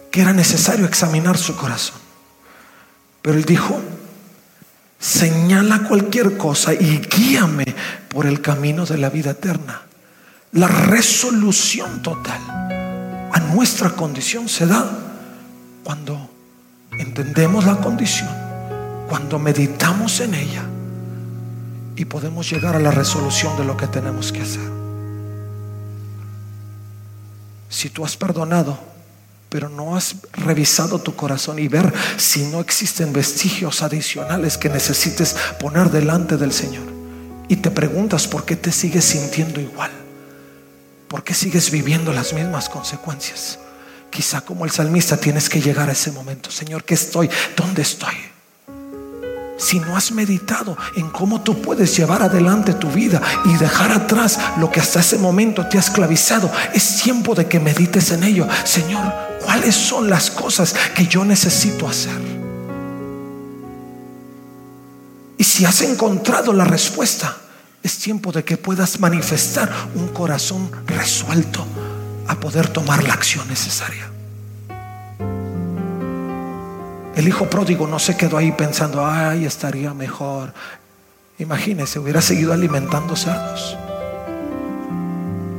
que 0.09 0.21
era 0.21 0.33
necesario 0.33 0.85
examinar 0.85 1.37
su 1.37 1.55
corazón, 1.55 1.99
pero 3.21 3.37
él 3.37 3.43
dijo, 3.43 3.79
señala 4.97 5.83
cualquier 5.87 6.37
cosa 6.37 6.73
y 6.73 6.99
guíame 6.99 7.65
por 8.09 8.25
el 8.25 8.41
camino 8.41 8.85
de 8.85 8.97
la 8.97 9.09
vida 9.09 9.31
eterna. 9.31 9.81
La 10.53 10.69
resolución 10.69 12.01
total 12.01 12.64
a 13.35 13.39
nuestra 13.41 13.89
condición 13.89 14.47
se 14.47 14.65
da 14.65 14.89
cuando 15.83 16.29
entendemos 16.97 17.65
la 17.65 17.75
condición, 17.75 18.29
cuando 19.09 19.37
meditamos 19.39 20.21
en 20.21 20.35
ella 20.35 20.63
y 21.97 22.05
podemos 22.05 22.49
llegar 22.49 22.77
a 22.77 22.79
la 22.79 22.91
resolución 22.91 23.57
de 23.57 23.65
lo 23.65 23.75
que 23.75 23.87
tenemos 23.87 24.31
que 24.31 24.41
hacer. 24.41 24.71
Si 27.67 27.89
tú 27.89 28.05
has 28.05 28.15
perdonado, 28.15 28.79
pero 29.49 29.67
no 29.67 29.97
has 29.97 30.15
revisado 30.31 30.99
tu 30.99 31.13
corazón 31.17 31.59
y 31.59 31.67
ver 31.67 31.93
si 32.15 32.43
no 32.43 32.61
existen 32.61 33.11
vestigios 33.11 33.81
adicionales 33.81 34.57
que 34.57 34.69
necesites 34.69 35.35
poner 35.59 35.91
delante 35.91 36.37
del 36.37 36.53
Señor, 36.53 36.85
y 37.49 37.57
te 37.57 37.69
preguntas 37.69 38.29
por 38.29 38.45
qué 38.45 38.55
te 38.55 38.71
sigues 38.71 39.03
sintiendo 39.03 39.59
igual 39.59 40.04
¿Por 41.07 41.23
qué 41.23 41.33
sigues 41.33 41.69
viviendo 41.71 42.11
las 42.11 42.33
mismas 42.33 42.69
consecuencias? 42.69 43.59
Quizá 44.09 44.41
como 44.41 44.65
el 44.65 44.71
salmista 44.71 45.17
tienes 45.17 45.49
que 45.49 45.61
llegar 45.61 45.89
a 45.89 45.93
ese 45.93 46.11
momento. 46.11 46.49
Señor, 46.49 46.83
¿qué 46.83 46.93
estoy? 46.93 47.29
¿Dónde 47.55 47.81
estoy? 47.81 48.15
Si 49.57 49.79
no 49.79 49.95
has 49.95 50.11
meditado 50.11 50.77
en 50.95 51.09
cómo 51.09 51.41
tú 51.41 51.61
puedes 51.61 51.95
llevar 51.95 52.21
adelante 52.23 52.73
tu 52.73 52.89
vida 52.89 53.21
y 53.45 53.53
dejar 53.55 53.91
atrás 53.91 54.39
lo 54.57 54.69
que 54.69 54.81
hasta 54.81 54.99
ese 54.99 55.17
momento 55.17 55.65
te 55.67 55.77
ha 55.77 55.79
esclavizado, 55.79 56.51
es 56.73 57.01
tiempo 57.03 57.35
de 57.35 57.47
que 57.47 57.59
medites 57.59 58.11
en 58.11 58.23
ello. 58.23 58.47
Señor, 58.65 59.13
¿cuáles 59.43 59.75
son 59.75 60.09
las 60.09 60.29
cosas 60.29 60.75
que 60.93 61.07
yo 61.07 61.23
necesito 61.23 61.87
hacer? 61.87 62.19
Y 65.37 65.43
si 65.43 65.65
has 65.65 65.81
encontrado 65.81 66.51
la 66.51 66.65
respuesta, 66.65 67.37
es 67.85 67.99
tiempo 67.99 68.31
de 68.31 68.43
que 68.43 68.57
puedas 68.57 68.99
manifestar 68.99 69.71
un 69.93 70.07
corazón 70.07 70.71
resuelto 70.87 71.63
a 72.27 72.39
poder 72.39 72.67
tomar 72.67 73.03
la 73.03 73.13
acción 73.13 73.47
necesaria. 73.47 74.09
El 77.15 77.27
hijo 77.27 77.47
pródigo 77.47 77.85
no 77.85 77.99
se 77.99 78.17
quedó 78.17 78.37
ahí 78.37 78.51
pensando, 78.51 79.05
ay, 79.05 79.45
estaría 79.45 79.93
mejor. 79.93 80.51
Imagínese, 81.37 81.99
hubiera 81.99 82.23
seguido 82.23 82.53
alimentando 82.53 83.15
cerdos. 83.15 83.77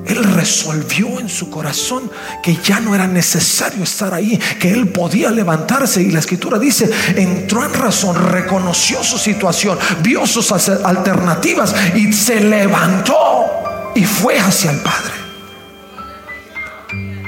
Él 0.07 0.23
resolvió 0.23 1.19
en 1.19 1.29
su 1.29 1.51
corazón 1.51 2.11
que 2.43 2.57
ya 2.57 2.81
no 2.81 2.95
era 2.95 3.07
necesario 3.07 3.83
estar 3.83 4.15
ahí, 4.15 4.39
que 4.61 4.71
él 4.71 4.89
podía 4.89 5.31
levantarse. 5.31 6.03
Y 6.03 6.11
la 6.11 6.21
escritura 6.21 6.59
dice, 6.59 6.89
entró 7.17 7.65
en 7.65 7.75
razón, 7.75 8.17
reconoció 8.31 9.03
su 9.03 9.19
situación, 9.19 9.79
vio 10.03 10.27
sus 10.27 10.53
alternativas 10.53 11.75
y 11.95 12.13
se 12.13 12.41
levantó 12.41 13.47
y 13.95 14.05
fue 14.05 14.39
hacia 14.39 14.71
el 14.71 14.79
Padre. 14.79 15.13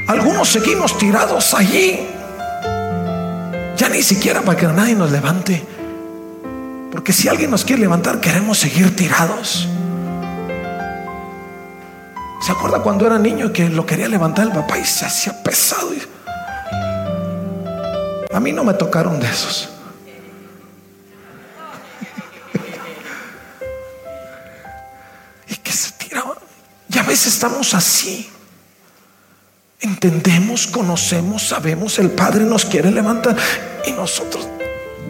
Algunos 0.06 0.48
seguimos 0.48 0.96
tirados 0.96 1.52
allí, 1.54 2.00
ya 3.76 3.88
ni 3.88 4.02
siquiera 4.02 4.42
para 4.42 4.58
que 4.58 4.66
nadie 4.66 4.94
nos 4.94 5.10
levante. 5.10 5.62
Porque 6.90 7.12
si 7.12 7.28
alguien 7.28 7.50
nos 7.50 7.64
quiere 7.64 7.82
levantar, 7.82 8.20
queremos 8.20 8.58
seguir 8.58 8.96
tirados. 8.96 9.68
¿Se 12.40 12.52
acuerda 12.52 12.82
cuando 12.82 13.06
era 13.06 13.18
niño 13.18 13.52
que 13.52 13.68
lo 13.68 13.84
quería 13.84 14.08
levantar 14.08 14.46
el 14.46 14.52
papá 14.52 14.78
y 14.78 14.84
se 14.84 15.04
hacía 15.04 15.42
pesado? 15.42 15.88
A 18.32 18.40
mí 18.40 18.52
no 18.52 18.62
me 18.62 18.74
tocaron 18.74 19.18
de 19.18 19.26
esos. 19.26 19.68
y 25.48 25.56
que 25.56 25.72
se 25.72 25.90
tiraban. 25.92 26.36
Y 26.88 26.98
a 26.98 27.02
veces 27.02 27.34
estamos 27.34 27.74
así. 27.74 28.30
Entendemos, 29.80 30.68
conocemos, 30.68 31.48
sabemos, 31.48 31.98
el 31.98 32.10
Padre 32.10 32.44
nos 32.44 32.64
quiere 32.64 32.90
levantar 32.90 33.36
y 33.86 33.92
nosotros 33.92 34.48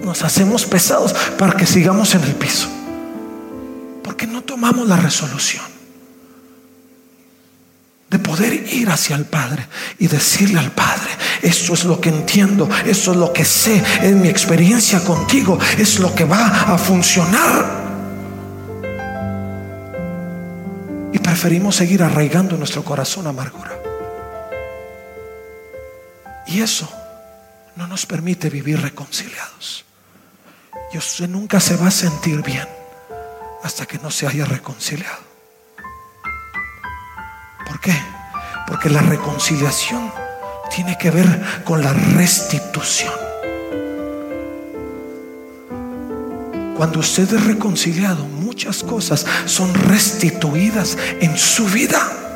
nos 0.02 0.22
hacemos 0.22 0.64
pesados 0.64 1.14
para 1.38 1.54
que 1.54 1.66
sigamos 1.66 2.14
en 2.14 2.22
el 2.22 2.34
piso. 2.34 2.68
Porque 4.02 4.26
no 4.26 4.42
tomamos 4.42 4.88
la 4.88 4.96
resolución 4.96 5.77
de 8.10 8.18
poder 8.18 8.54
ir 8.72 8.88
hacia 8.90 9.16
el 9.16 9.26
Padre 9.26 9.66
y 9.98 10.06
decirle 10.06 10.58
al 10.58 10.72
Padre, 10.72 11.10
esto 11.42 11.74
es 11.74 11.84
lo 11.84 12.00
que 12.00 12.08
entiendo, 12.08 12.68
esto 12.86 13.12
es 13.12 13.16
lo 13.18 13.32
que 13.32 13.44
sé, 13.44 13.82
es 14.02 14.14
mi 14.14 14.28
experiencia 14.28 15.04
contigo, 15.04 15.58
es 15.76 15.98
lo 15.98 16.14
que 16.14 16.24
va 16.24 16.72
a 16.72 16.78
funcionar. 16.78 17.78
Y 21.12 21.18
preferimos 21.18 21.76
seguir 21.76 22.02
arraigando 22.02 22.56
nuestro 22.56 22.82
corazón 22.82 23.26
amargura. 23.26 23.78
Y 26.46 26.62
eso 26.62 26.90
no 27.76 27.86
nos 27.86 28.06
permite 28.06 28.48
vivir 28.48 28.80
reconciliados. 28.80 29.84
Y 30.92 30.98
usted 30.98 31.28
nunca 31.28 31.60
se 31.60 31.76
va 31.76 31.88
a 31.88 31.90
sentir 31.90 32.42
bien 32.42 32.66
hasta 33.62 33.84
que 33.84 33.98
no 33.98 34.10
se 34.10 34.26
haya 34.26 34.46
reconciliado. 34.46 35.27
¿Por 37.68 37.80
qué? 37.80 37.94
Porque 38.66 38.90
la 38.90 39.02
reconciliación 39.02 40.10
tiene 40.74 40.96
que 40.98 41.10
ver 41.10 41.62
con 41.64 41.82
la 41.82 41.92
restitución. 41.92 43.12
Cuando 46.76 47.00
usted 47.00 47.32
es 47.34 47.44
reconciliado, 47.44 48.24
muchas 48.24 48.82
cosas 48.82 49.26
son 49.46 49.74
restituidas 49.74 50.96
en 51.20 51.36
su 51.36 51.66
vida. 51.66 52.27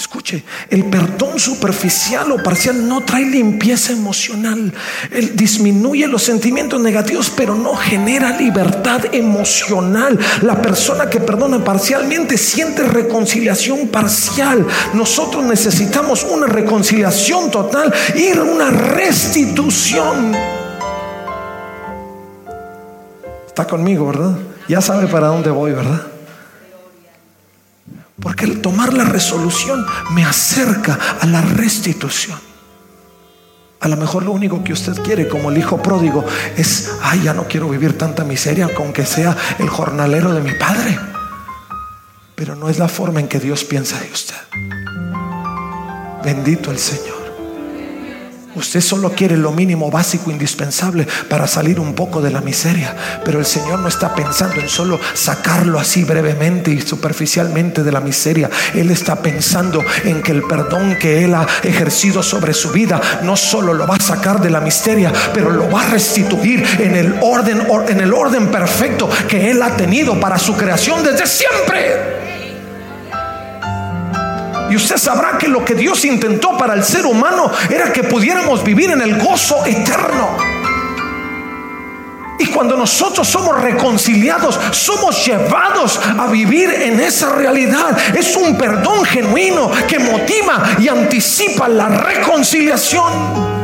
Escuche, 0.00 0.42
el 0.70 0.86
perdón 0.86 1.38
superficial 1.38 2.32
o 2.32 2.42
parcial 2.42 2.88
no 2.88 3.02
trae 3.02 3.26
limpieza 3.26 3.92
emocional. 3.92 4.72
Él 5.10 5.36
disminuye 5.36 6.06
los 6.06 6.22
sentimientos 6.22 6.80
negativos, 6.80 7.30
pero 7.36 7.54
no 7.54 7.74
genera 7.76 8.34
libertad 8.38 9.02
emocional. 9.12 10.18
La 10.40 10.60
persona 10.62 11.10
que 11.10 11.20
perdona 11.20 11.62
parcialmente 11.62 12.38
siente 12.38 12.82
reconciliación 12.82 13.88
parcial. 13.88 14.66
Nosotros 14.94 15.44
necesitamos 15.44 16.24
una 16.24 16.46
reconciliación 16.46 17.50
total 17.50 17.92
y 18.14 18.32
una 18.38 18.70
restitución. 18.70 20.34
Está 23.46 23.66
conmigo, 23.66 24.06
¿verdad? 24.06 24.38
Ya 24.66 24.80
sabe 24.80 25.08
para 25.08 25.26
dónde 25.26 25.50
voy, 25.50 25.72
¿verdad? 25.72 26.06
Porque 28.20 28.44
el 28.44 28.60
tomar 28.60 28.92
la 28.92 29.04
resolución 29.04 29.84
me 30.12 30.24
acerca 30.24 30.98
a 31.20 31.26
la 31.26 31.40
restitución. 31.40 32.38
A 33.80 33.88
lo 33.88 33.96
mejor 33.96 34.24
lo 34.24 34.32
único 34.32 34.62
que 34.62 34.74
usted 34.74 34.94
quiere, 35.02 35.26
como 35.26 35.50
el 35.50 35.56
hijo 35.56 35.82
pródigo, 35.82 36.24
es, 36.56 36.90
ay, 37.02 37.22
ya 37.22 37.32
no 37.32 37.48
quiero 37.48 37.68
vivir 37.68 37.96
tanta 37.96 38.24
miseria, 38.24 38.68
aunque 38.76 39.06
sea 39.06 39.34
el 39.58 39.70
jornalero 39.70 40.34
de 40.34 40.42
mi 40.42 40.52
padre. 40.52 40.98
Pero 42.34 42.56
no 42.56 42.68
es 42.68 42.78
la 42.78 42.88
forma 42.88 43.20
en 43.20 43.28
que 43.28 43.40
Dios 43.40 43.64
piensa 43.64 43.98
de 43.98 44.10
usted. 44.12 44.36
Bendito 46.22 46.70
el 46.70 46.78
Señor. 46.78 47.19
Usted 48.60 48.82
solo 48.82 49.10
quiere 49.12 49.38
lo 49.38 49.52
mínimo 49.52 49.90
básico 49.90 50.30
indispensable 50.30 51.08
para 51.30 51.46
salir 51.46 51.80
un 51.80 51.94
poco 51.94 52.20
de 52.20 52.30
la 52.30 52.42
miseria. 52.42 52.94
Pero 53.24 53.38
el 53.38 53.46
Señor 53.46 53.78
no 53.78 53.88
está 53.88 54.14
pensando 54.14 54.60
en 54.60 54.68
solo 54.68 55.00
sacarlo 55.14 55.78
así 55.78 56.04
brevemente 56.04 56.70
y 56.70 56.82
superficialmente 56.82 57.82
de 57.82 57.90
la 57.90 58.00
miseria. 58.00 58.50
Él 58.74 58.90
está 58.90 59.16
pensando 59.16 59.82
en 60.04 60.22
que 60.22 60.32
el 60.32 60.42
perdón 60.42 60.96
que 61.00 61.24
Él 61.24 61.34
ha 61.34 61.46
ejercido 61.62 62.22
sobre 62.22 62.52
su 62.52 62.70
vida 62.70 63.00
no 63.22 63.34
solo 63.34 63.72
lo 63.72 63.86
va 63.86 63.96
a 63.96 64.02
sacar 64.02 64.42
de 64.42 64.50
la 64.50 64.60
miseria, 64.60 65.10
pero 65.32 65.50
lo 65.50 65.70
va 65.70 65.80
a 65.80 65.90
restituir 65.90 66.62
en 66.80 66.96
el 66.96 67.14
orden, 67.22 67.66
en 67.88 68.00
el 68.00 68.12
orden 68.12 68.48
perfecto 68.48 69.08
que 69.26 69.50
Él 69.50 69.62
ha 69.62 69.74
tenido 69.74 70.20
para 70.20 70.38
su 70.38 70.54
creación 70.54 71.02
desde 71.02 71.26
siempre. 71.26 72.29
Y 74.70 74.76
usted 74.76 74.96
sabrá 74.96 75.36
que 75.36 75.48
lo 75.48 75.64
que 75.64 75.74
Dios 75.74 76.04
intentó 76.04 76.56
para 76.56 76.74
el 76.74 76.84
ser 76.84 77.04
humano 77.04 77.50
era 77.68 77.92
que 77.92 78.04
pudiéramos 78.04 78.62
vivir 78.62 78.92
en 78.92 79.02
el 79.02 79.18
gozo 79.18 79.66
eterno. 79.66 80.36
Y 82.38 82.46
cuando 82.46 82.76
nosotros 82.76 83.28
somos 83.28 83.60
reconciliados, 83.60 84.58
somos 84.70 85.26
llevados 85.26 86.00
a 86.18 86.26
vivir 86.28 86.70
en 86.70 87.00
esa 87.00 87.30
realidad. 87.30 87.98
Es 88.16 88.34
un 88.36 88.56
perdón 88.56 89.04
genuino 89.04 89.70
que 89.86 89.98
motiva 89.98 90.76
y 90.78 90.88
anticipa 90.88 91.68
la 91.68 91.88
reconciliación. 91.88 93.59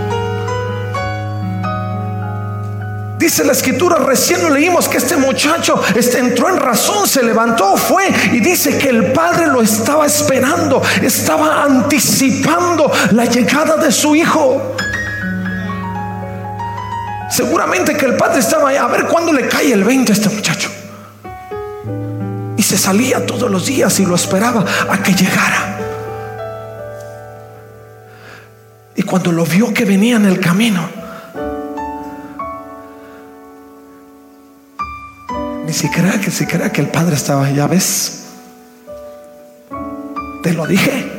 Dice 3.19 3.45
la 3.45 3.53
escritura, 3.53 3.97
recién 3.97 4.43
lo 4.43 4.51
leímos 4.51 4.89
que 4.89 4.99
este 4.99 5.17
muchacho 5.17 5.81
este, 5.95 6.19
entró 6.19 6.51
en 6.51 6.59
razón, 6.59 7.09
se 7.09 7.23
levantó, 7.23 7.77
fue 7.77 8.09
y 8.33 8.41
dice 8.41 8.77
que 8.77 8.91
el 8.91 9.13
padre 9.13 9.47
lo 9.47 9.63
estaba 9.63 10.05
esperando, 10.05 10.83
estaba 11.01 11.63
anticipando 11.65 12.93
la 13.13 13.25
llegada 13.25 13.79
de 13.79 13.91
su 13.91 14.15
hijo. 14.15 14.77
Seguramente 17.31 17.97
que 17.97 18.05
el 18.05 18.17
padre 18.17 18.41
estaba 18.41 18.69
ahí 18.69 18.77
a 18.77 18.87
ver 18.87 19.07
cuándo 19.07 19.33
le 19.33 19.49
cae 19.49 19.73
el 19.73 19.83
20 19.83 20.13
a 20.13 20.15
este 20.15 20.29
muchacho. 20.29 20.71
Y 22.57 22.63
se 22.63 22.77
salía 22.77 23.25
todos 23.25 23.51
los 23.51 23.65
días 23.65 23.99
y 23.99 24.05
lo 24.05 24.15
esperaba 24.15 24.65
a 24.91 25.03
que 25.03 25.15
llegara. 25.15 25.79
Y 28.95 29.03
cuando 29.03 29.33
lo 29.33 29.45
vio 29.45 29.73
que 29.73 29.85
venía 29.87 30.17
en 30.17 30.27
el 30.27 30.39
camino, 30.39 30.96
Ni 35.77 35.83
siquiera 35.83 36.19
que 36.19 36.31
si 36.31 36.47
crea 36.47 36.73
que 36.73 36.81
el 36.81 36.89
padre 36.89 37.17
estaba, 37.17 37.51
ya 37.51 37.67
ves. 37.67 38.29
Te 40.43 40.55
lo 40.55 40.67
dije. 40.67 41.13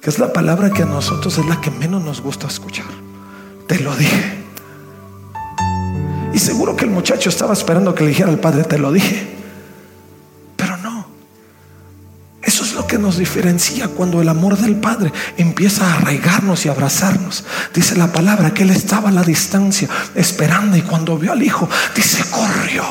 Que 0.00 0.10
es 0.10 0.20
la 0.20 0.32
palabra 0.32 0.70
que 0.70 0.84
a 0.84 0.86
nosotros 0.86 1.36
es 1.38 1.46
la 1.46 1.60
que 1.60 1.72
menos 1.72 2.04
nos 2.04 2.20
gusta 2.20 2.46
escuchar. 2.46 2.86
Te 3.66 3.80
lo 3.80 3.96
dije. 3.96 4.44
Y 6.32 6.38
seguro 6.38 6.76
que 6.76 6.84
el 6.84 6.92
muchacho 6.92 7.30
estaba 7.30 7.52
esperando 7.52 7.96
que 7.96 8.04
le 8.04 8.10
dijera 8.10 8.28
al 8.28 8.38
padre, 8.38 8.62
te 8.62 8.78
lo 8.78 8.92
dije. 8.92 9.33
Nos 12.98 13.18
diferencia 13.18 13.88
cuando 13.88 14.20
el 14.20 14.28
amor 14.28 14.56
del 14.56 14.76
Padre 14.76 15.12
empieza 15.36 15.86
a 15.86 15.94
arraigarnos 15.94 16.64
y 16.64 16.68
abrazarnos. 16.68 17.44
Dice 17.72 17.96
la 17.96 18.12
palabra 18.12 18.54
que 18.54 18.62
Él 18.62 18.70
estaba 18.70 19.08
a 19.08 19.12
la 19.12 19.22
distancia 19.22 19.88
esperando 20.14 20.76
y 20.76 20.82
cuando 20.82 21.18
vio 21.18 21.32
al 21.32 21.42
Hijo, 21.42 21.68
dice, 21.94 22.24
corrió. 22.30 22.84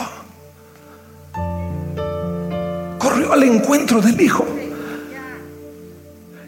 Corrió 2.97 3.33
al 3.33 3.43
encuentro 3.43 4.01
del 4.01 4.19
Hijo. 4.19 4.45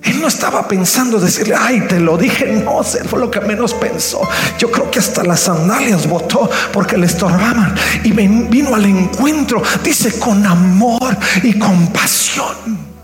Él 0.04 0.22
no 0.22 0.28
estaba 0.28 0.68
pensando 0.68 1.20
decirle, 1.20 1.56
ay, 1.58 1.82
te 1.88 2.00
lo 2.00 2.15
dije, 2.15 2.46
no, 2.63 2.84
fue 2.84 3.20
lo 3.20 3.32
que 3.32 3.41
menos 3.41 3.74
pensó. 3.74 4.22
Yo 4.60 4.70
creo 4.70 4.91
que 4.91 5.00
hasta 5.00 5.24
las 5.24 5.41
sandalias 5.41 6.08
botó 6.08 6.48
porque 6.72 6.96
le 6.96 7.08
estorbaban 7.08 7.74
y 8.04 8.12
vino 8.12 8.76
al 8.76 8.86
encuentro, 8.86 9.63
dice, 9.84 10.20
con 10.20 10.46
amor 10.46 11.18
y 11.41 11.58
compasión. 11.58 12.95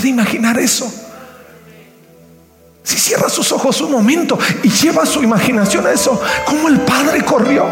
¿Puede 0.00 0.12
imaginar 0.12 0.58
eso? 0.58 0.90
Si 2.82 2.96
cierra 2.96 3.28
sus 3.28 3.52
ojos 3.52 3.82
un 3.82 3.92
momento 3.92 4.38
y 4.62 4.70
lleva 4.70 5.04
su 5.04 5.22
imaginación 5.22 5.86
a 5.86 5.92
eso, 5.92 6.18
como 6.46 6.68
el 6.68 6.80
padre 6.80 7.22
corrió. 7.22 7.66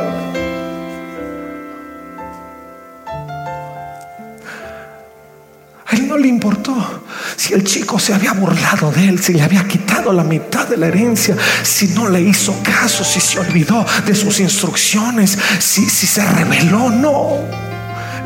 A 5.86 5.96
él 5.96 6.06
no 6.06 6.18
le 6.18 6.28
importó 6.28 7.02
si 7.34 7.54
el 7.54 7.64
chico 7.64 7.98
se 7.98 8.12
había 8.12 8.34
burlado 8.34 8.92
de 8.92 9.08
él, 9.08 9.22
si 9.22 9.32
le 9.32 9.40
había 9.40 9.66
quitado 9.66 10.12
la 10.12 10.22
mitad 10.22 10.66
de 10.66 10.76
la 10.76 10.88
herencia, 10.88 11.34
si 11.62 11.88
no 11.88 12.10
le 12.10 12.20
hizo 12.20 12.62
caso, 12.62 13.04
si 13.04 13.20
se 13.20 13.38
olvidó 13.38 13.86
de 14.04 14.14
sus 14.14 14.38
instrucciones, 14.38 15.38
si, 15.60 15.88
si 15.88 16.06
se 16.06 16.22
rebeló. 16.26 16.90
No, 16.90 17.38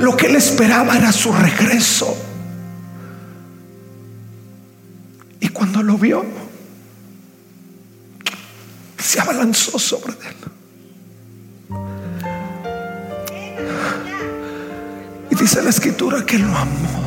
lo 0.01 0.17
que 0.17 0.27
él 0.27 0.35
esperaba 0.35 0.97
era 0.97 1.13
su 1.13 1.33
regreso. 1.33 2.32
Cuando 5.73 5.91
lo 5.91 5.97
vio, 5.97 6.23
se 8.99 9.21
abalanzó 9.21 9.79
sobre 9.79 10.13
él. 10.13 10.37
Y 15.31 15.35
dice 15.35 15.63
la 15.63 15.71
escritura 15.71 16.27
que 16.27 16.39
lo 16.39 16.55
amó. 16.55 17.03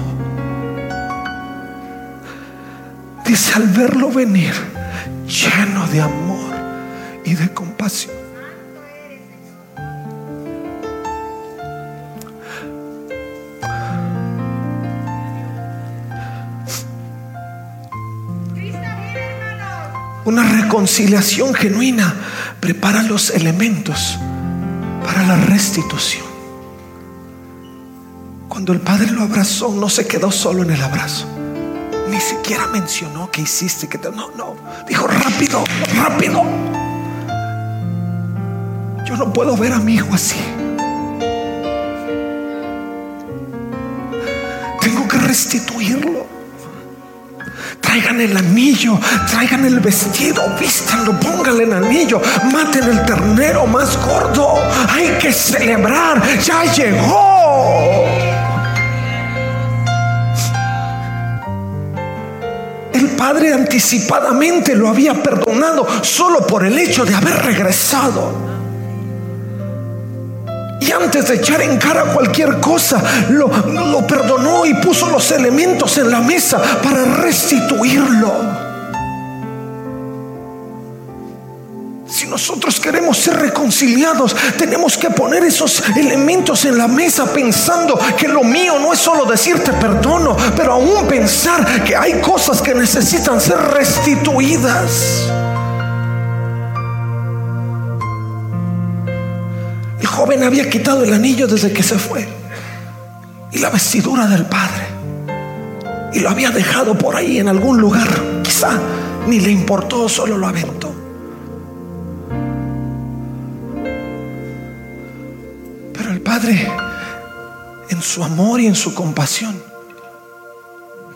Dice 3.23 3.53
al 3.53 3.67
verlo 3.67 4.09
venir, 4.09 4.55
lleno 5.27 5.85
de 5.89 6.01
amor 6.01 6.55
y 7.23 7.35
de 7.35 7.53
compasión. 7.53 8.24
Una 20.25 20.41
reconciliación 20.41 21.53
genuina 21.53 22.15
prepara 22.59 23.03
los 23.03 23.29
elementos 23.29 24.17
para 25.05 25.21
la 25.21 25.35
restitución. 25.35 26.25
Cuando 28.49 28.73
el 28.73 28.81
Padre 28.81 29.11
lo 29.11 29.21
abrazó, 29.21 29.71
no 29.75 29.87
se 29.87 30.07
quedó 30.07 30.31
solo 30.31 30.63
en 30.63 30.71
el 30.71 30.81
abrazo. 30.81 31.27
Ni 32.09 32.19
siquiera 32.19 32.65
mencionó 32.65 33.29
que 33.29 33.41
hiciste, 33.41 33.87
que 33.87 33.99
no, 33.99 34.31
no. 34.35 34.55
Dijo 34.87 35.05
rápido, 35.05 35.63
rápido. 35.95 36.43
Yo 39.05 39.17
no 39.17 39.31
puedo 39.31 39.55
ver 39.55 39.73
a 39.73 39.79
mi 39.79 39.93
hijo 39.93 40.11
así. 40.11 40.39
Tengo 44.81 45.07
que 45.07 45.17
restituirlo. 45.19 46.34
Traigan 47.95 48.19
el 48.19 48.35
anillo, 48.35 48.99
traigan 49.25 49.63
el 49.63 49.79
vestido, 49.79 50.43
vístanlo, 50.59 51.17
pónganle 51.17 51.63
el 51.63 51.71
anillo, 51.71 52.21
maten 52.51 52.83
el 52.89 53.05
ternero 53.05 53.65
más 53.67 53.97
gordo. 54.05 54.55
Hay 54.89 55.11
que 55.17 55.31
celebrar, 55.31 56.21
ya 56.41 56.65
llegó. 56.73 58.03
El 62.91 63.07
padre 63.11 63.53
anticipadamente 63.53 64.75
lo 64.75 64.89
había 64.89 65.13
perdonado 65.23 65.87
solo 66.03 66.45
por 66.45 66.65
el 66.65 66.77
hecho 66.77 67.05
de 67.05 67.15
haber 67.15 67.45
regresado. 67.45 68.54
Y 70.85 70.91
antes 70.91 71.27
de 71.27 71.35
echar 71.35 71.61
en 71.61 71.77
cara 71.77 72.13
cualquier 72.13 72.59
cosa, 72.59 73.01
lo, 73.29 73.47
lo, 73.47 74.05
perdonó 74.05 74.65
y 74.65 74.73
puso 74.75 75.09
los 75.09 75.31
elementos 75.31 75.97
en 75.97 76.11
la 76.11 76.19
mesa 76.19 76.61
para 76.83 77.03
restituirlo. 77.05 78.31
Si 82.07 82.27
nosotros 82.27 82.79
queremos 82.79 83.17
ser 83.17 83.37
reconciliados, 83.37 84.35
tenemos 84.57 84.95
que 84.95 85.09
poner 85.09 85.43
esos 85.43 85.81
elementos 85.97 86.63
en 86.65 86.77
la 86.77 86.87
mesa 86.87 87.25
pensando 87.33 87.99
que 88.15 88.27
lo 88.27 88.43
mío 88.43 88.77
no 88.79 88.93
es 88.93 88.99
solo 88.99 89.25
decirte 89.25 89.73
perdono, 89.73 90.37
pero 90.55 90.73
aún 90.73 91.07
pensar 91.07 91.83
que 91.83 91.95
hay 91.95 92.21
cosas 92.21 92.61
que 92.61 92.75
necesitan 92.75 93.41
ser 93.41 93.57
restituidas. 93.57 95.31
Joven 100.25 100.43
había 100.43 100.67
quitado 100.67 101.03
el 101.03 101.13
anillo 101.13 101.45
desde 101.45 101.71
que 101.71 101.83
se 101.83 101.99
fue 101.99 102.27
y 103.51 103.59
la 103.59 103.69
vestidura 103.69 104.25
del 104.25 104.47
padre 104.47 104.87
y 106.13 106.19
lo 106.19 106.31
había 106.31 106.49
dejado 106.49 106.97
por 106.97 107.15
ahí 107.15 107.37
en 107.37 107.47
algún 107.47 107.79
lugar. 107.79 108.07
Quizá 108.41 108.79
ni 109.27 109.39
le 109.39 109.51
importó, 109.51 110.09
solo 110.09 110.37
lo 110.37 110.47
aventó. 110.47 110.93
Padre, 116.23 116.67
en 117.89 118.01
su 118.01 118.23
amor 118.23 118.59
y 118.59 118.65
en 118.65 118.73
su 118.73 118.95
compasión, 118.95 119.61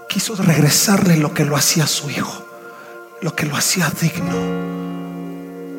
quiso 0.07 0.35
regresarle 0.35 1.17
lo 1.17 1.33
que 1.33 1.45
lo 1.45 1.57
hacía 1.57 1.87
su 1.87 2.11
hijo, 2.11 2.45
lo 3.19 3.35
que 3.35 3.47
lo 3.47 3.57
hacía 3.57 3.91
digno 3.99 4.35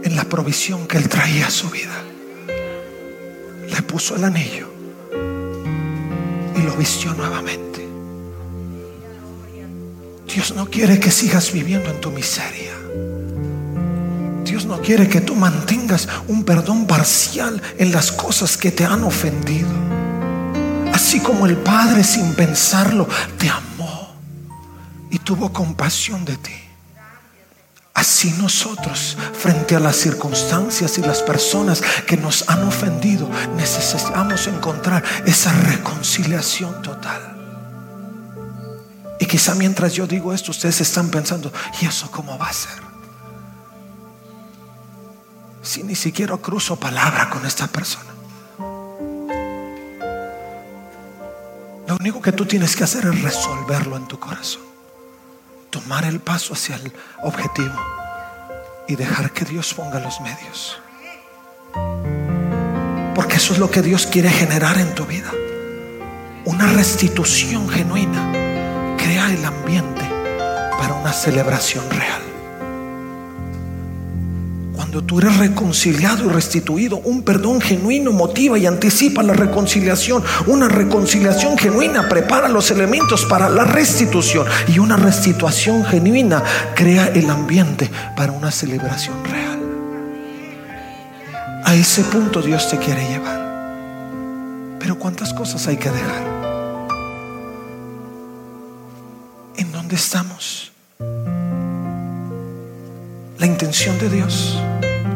en 0.02 0.16
la 0.16 0.24
provisión 0.24 0.88
que 0.88 0.98
él 0.98 1.08
traía 1.08 1.46
a 1.46 1.50
su 1.50 1.70
vida. 1.70 2.09
Le 3.80 3.86
puso 3.86 4.14
el 4.14 4.24
anillo 4.24 4.68
y 6.54 6.60
lo 6.60 6.76
vistió 6.76 7.14
nuevamente. 7.14 7.88
Dios 10.26 10.54
no 10.54 10.66
quiere 10.66 11.00
que 11.00 11.10
sigas 11.10 11.50
viviendo 11.50 11.88
en 11.88 11.98
tu 11.98 12.10
miseria. 12.10 12.74
Dios 14.44 14.66
no 14.66 14.82
quiere 14.82 15.08
que 15.08 15.22
tú 15.22 15.34
mantengas 15.34 16.06
un 16.28 16.44
perdón 16.44 16.86
parcial 16.86 17.62
en 17.78 17.90
las 17.90 18.12
cosas 18.12 18.58
que 18.58 18.70
te 18.70 18.84
han 18.84 19.02
ofendido. 19.02 19.70
Así 20.92 21.20
como 21.20 21.46
el 21.46 21.56
Padre 21.56 22.04
sin 22.04 22.34
pensarlo 22.34 23.08
te 23.38 23.48
amó 23.48 24.10
y 25.10 25.20
tuvo 25.20 25.54
compasión 25.54 26.26
de 26.26 26.36
ti. 26.36 26.59
Así 28.00 28.32
nosotros, 28.38 29.14
frente 29.34 29.76
a 29.76 29.78
las 29.78 29.94
circunstancias 29.94 30.96
y 30.96 31.02
las 31.02 31.20
personas 31.20 31.82
que 32.06 32.16
nos 32.16 32.48
han 32.48 32.66
ofendido, 32.66 33.28
necesitamos 33.58 34.46
encontrar 34.46 35.04
esa 35.26 35.52
reconciliación 35.52 36.80
total. 36.80 37.36
Y 39.18 39.26
quizá 39.26 39.54
mientras 39.54 39.92
yo 39.92 40.06
digo 40.06 40.32
esto, 40.32 40.50
ustedes 40.50 40.80
están 40.80 41.10
pensando, 41.10 41.52
¿y 41.82 41.84
eso 41.84 42.10
cómo 42.10 42.38
va 42.38 42.46
a 42.46 42.52
ser? 42.54 42.80
si 45.60 45.82
ni 45.82 45.94
siquiera 45.94 46.38
cruzo 46.38 46.76
palabra 46.76 47.28
con 47.28 47.44
esta 47.44 47.66
persona? 47.66 48.14
Lo 51.86 51.96
único 52.00 52.22
que 52.22 52.32
tú 52.32 52.46
tienes 52.46 52.74
que 52.74 52.84
hacer 52.84 53.04
es 53.04 53.20
resolverlo 53.20 53.98
en 53.98 54.08
tu 54.08 54.18
corazón. 54.18 54.69
Tomar 55.90 56.04
el 56.04 56.20
paso 56.20 56.54
hacia 56.54 56.76
el 56.76 56.92
objetivo 57.20 57.74
y 58.86 58.94
dejar 58.94 59.32
que 59.32 59.44
Dios 59.44 59.74
ponga 59.74 59.98
los 59.98 60.20
medios. 60.20 60.78
Porque 63.12 63.34
eso 63.34 63.54
es 63.54 63.58
lo 63.58 63.72
que 63.72 63.82
Dios 63.82 64.06
quiere 64.06 64.30
generar 64.30 64.78
en 64.78 64.94
tu 64.94 65.04
vida. 65.04 65.32
Una 66.44 66.72
restitución 66.74 67.68
genuina. 67.68 68.96
Crea 68.98 69.32
el 69.32 69.44
ambiente 69.44 70.02
para 70.78 70.94
una 70.94 71.12
celebración 71.12 71.90
real. 71.90 72.29
Cuando 74.90 75.06
tú 75.06 75.20
eres 75.20 75.36
reconciliado 75.36 76.24
y 76.24 76.30
restituido, 76.30 76.96
un 76.96 77.22
perdón 77.22 77.60
genuino 77.60 78.10
motiva 78.10 78.58
y 78.58 78.66
anticipa 78.66 79.22
la 79.22 79.34
reconciliación. 79.34 80.20
Una 80.48 80.66
reconciliación 80.66 81.56
genuina 81.56 82.08
prepara 82.08 82.48
los 82.48 82.72
elementos 82.72 83.24
para 83.24 83.48
la 83.48 83.62
restitución. 83.62 84.48
Y 84.66 84.80
una 84.80 84.96
restitución 84.96 85.84
genuina 85.84 86.42
crea 86.74 87.06
el 87.06 87.30
ambiente 87.30 87.88
para 88.16 88.32
una 88.32 88.50
celebración 88.50 89.14
real. 89.26 89.60
A 91.64 91.72
ese 91.76 92.02
punto 92.02 92.42
Dios 92.42 92.68
te 92.68 92.76
quiere 92.76 93.08
llevar. 93.08 94.76
Pero 94.80 94.98
¿cuántas 94.98 95.32
cosas 95.32 95.68
hay 95.68 95.76
que 95.76 95.88
dejar? 95.88 96.24
¿En 99.56 99.70
dónde 99.70 99.94
estamos? 99.94 100.29
Intención 103.60 103.98
de 103.98 104.08
Dios, 104.08 104.58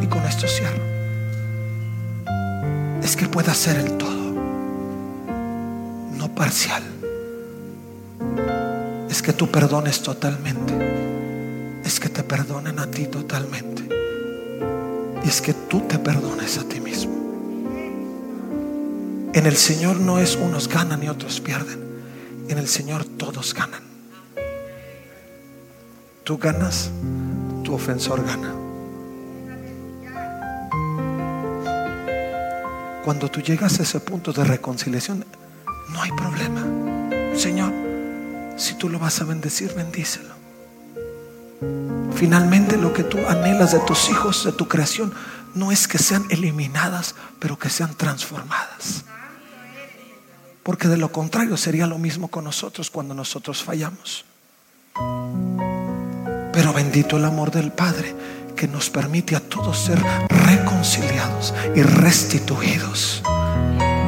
y 0.02 0.06
con 0.06 0.22
esto 0.26 0.46
cierro, 0.46 0.82
es 3.02 3.16
que 3.16 3.26
pueda 3.26 3.54
ser 3.54 3.78
el 3.78 3.96
todo, 3.96 4.34
no 6.18 6.28
parcial. 6.34 6.82
Es 9.08 9.22
que 9.22 9.32
tú 9.32 9.50
perdones 9.50 10.02
totalmente. 10.02 10.74
Es 11.86 11.98
que 11.98 12.10
te 12.10 12.22
perdonen 12.22 12.78
a 12.80 12.86
ti 12.86 13.06
totalmente. 13.06 13.88
Y 15.24 15.28
es 15.28 15.40
que 15.40 15.54
tú 15.54 15.80
te 15.88 15.98
perdones 15.98 16.58
a 16.58 16.64
ti 16.64 16.80
mismo. 16.80 17.14
En 19.32 19.46
el 19.46 19.56
Señor 19.56 20.00
no 20.00 20.18
es 20.18 20.36
unos 20.36 20.68
ganan 20.68 21.02
y 21.02 21.08
otros 21.08 21.40
pierden. 21.40 21.78
En 22.48 22.58
el 22.58 22.68
Señor 22.68 23.06
todos 23.06 23.54
ganan. 23.54 23.84
Tú 26.24 26.36
ganas 26.36 26.90
tu 27.64 27.74
ofensor 27.74 28.24
gana. 28.24 28.54
Cuando 33.04 33.30
tú 33.30 33.40
llegas 33.40 33.80
a 33.80 33.82
ese 33.82 34.00
punto 34.00 34.32
de 34.32 34.44
reconciliación, 34.44 35.24
no 35.90 36.00
hay 36.00 36.12
problema. 36.12 36.62
Señor, 37.36 37.72
si 38.56 38.74
tú 38.74 38.88
lo 38.88 38.98
vas 38.98 39.20
a 39.20 39.24
bendecir, 39.24 39.74
bendícelo. 39.74 40.34
Finalmente 42.14 42.76
lo 42.76 42.92
que 42.92 43.02
tú 43.02 43.18
anhelas 43.26 43.72
de 43.72 43.80
tus 43.80 44.08
hijos, 44.08 44.44
de 44.44 44.52
tu 44.52 44.68
creación, 44.68 45.12
no 45.54 45.72
es 45.72 45.88
que 45.88 45.98
sean 45.98 46.24
eliminadas, 46.30 47.14
pero 47.38 47.58
que 47.58 47.70
sean 47.70 47.94
transformadas. 47.96 49.04
Porque 50.62 50.88
de 50.88 50.96
lo 50.96 51.12
contrario 51.12 51.56
sería 51.56 51.86
lo 51.86 51.98
mismo 51.98 52.28
con 52.28 52.44
nosotros 52.44 52.90
cuando 52.90 53.14
nosotros 53.14 53.62
fallamos. 53.62 54.24
Pero 56.54 56.72
bendito 56.72 57.16
el 57.16 57.24
amor 57.24 57.50
del 57.50 57.72
Padre 57.72 58.14
que 58.56 58.68
nos 58.68 58.88
permite 58.88 59.34
a 59.34 59.40
todos 59.40 59.76
ser 59.76 60.00
reconciliados 60.28 61.52
y 61.74 61.82
restituidos 61.82 63.22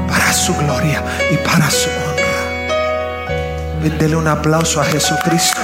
para 0.08 0.32
su 0.32 0.54
gloria 0.54 1.04
y 1.32 1.36
para 1.38 1.68
su 1.68 1.90
honra. 1.90 2.26
Dele 3.98 4.14
un 4.14 4.28
aplauso 4.28 4.80
a 4.80 4.84
Jesucristo. 4.84 5.60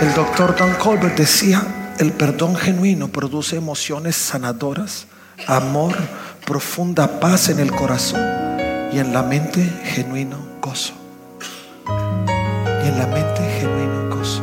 El 0.00 0.14
doctor 0.14 0.56
Don 0.56 0.74
Colbert 0.74 1.16
decía, 1.16 1.62
el 1.98 2.12
perdón 2.12 2.56
genuino 2.56 3.08
produce 3.08 3.56
emociones 3.56 4.16
sanadoras, 4.16 5.06
amor, 5.46 5.96
profunda 6.50 7.20
paz 7.20 7.48
en 7.50 7.60
el 7.60 7.70
corazón 7.70 8.20
y 8.92 8.98
en 8.98 9.12
la 9.12 9.22
mente 9.22 9.62
genuino 9.84 10.36
gozo. 10.60 10.94
Y 11.86 12.88
en 12.88 12.98
la 12.98 13.06
mente 13.06 13.40
genuino 13.60 14.16
gozo. 14.16 14.42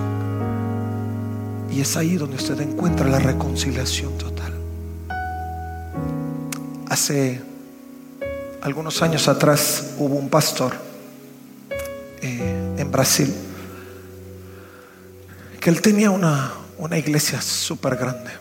Y 1.70 1.82
es 1.82 1.98
ahí 1.98 2.16
donde 2.16 2.38
usted 2.38 2.62
encuentra 2.62 3.10
la 3.10 3.20
reconciliación 3.20 4.18
total. 4.18 4.54
Hace 6.90 7.42
algunos 8.62 9.02
años 9.02 9.28
atrás 9.28 9.96
hubo 9.98 10.16
un 10.16 10.30
pastor 10.30 10.76
eh, 12.22 12.76
en 12.78 12.90
Brasil 12.90 13.36
que 15.60 15.70
él 15.70 15.82
tenía 15.82 16.10
una, 16.10 16.54
una 16.78 16.98
iglesia 16.98 17.42
súper 17.42 17.98
grande, 17.98 18.32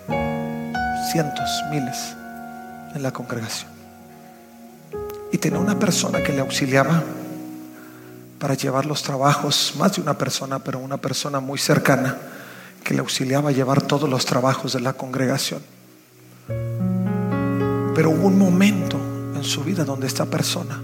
cientos, 1.11 1.51
miles 1.73 2.15
en 2.97 3.03
la 3.03 3.13
congregación. 3.13 3.71
Y 5.33 5.39
tenía 5.39 5.59
una 5.59 5.79
persona 5.79 6.23
que 6.23 6.33
le 6.33 6.41
auxiliaba 6.41 7.03
para 8.39 8.55
llevar 8.55 8.87
los 8.87 9.03
trabajos, 9.03 9.75
más 9.79 9.97
de 9.97 10.03
una 10.03 10.17
persona, 10.19 10.59
pero 10.59 10.79
una 10.79 10.97
persona 10.97 11.41
muy 11.41 11.59
cercana 11.59 12.17
que 12.83 12.95
le 12.95 13.01
auxiliaba 13.01 13.51
a 13.51 13.53
llevar 13.53 13.83
todos 13.83 14.09
los 14.09 14.25
trabajos 14.25 14.73
de 14.73 14.81
la 14.81 14.93
congregación. 14.93 15.61
Pero 17.95 18.11
hubo 18.11 18.27
un 18.27 18.39
momento 18.39 18.97
en 19.35 19.43
su 19.43 19.65
vida 19.65 19.85
donde 19.85 20.07
esta 20.07 20.27
persona 20.27 20.81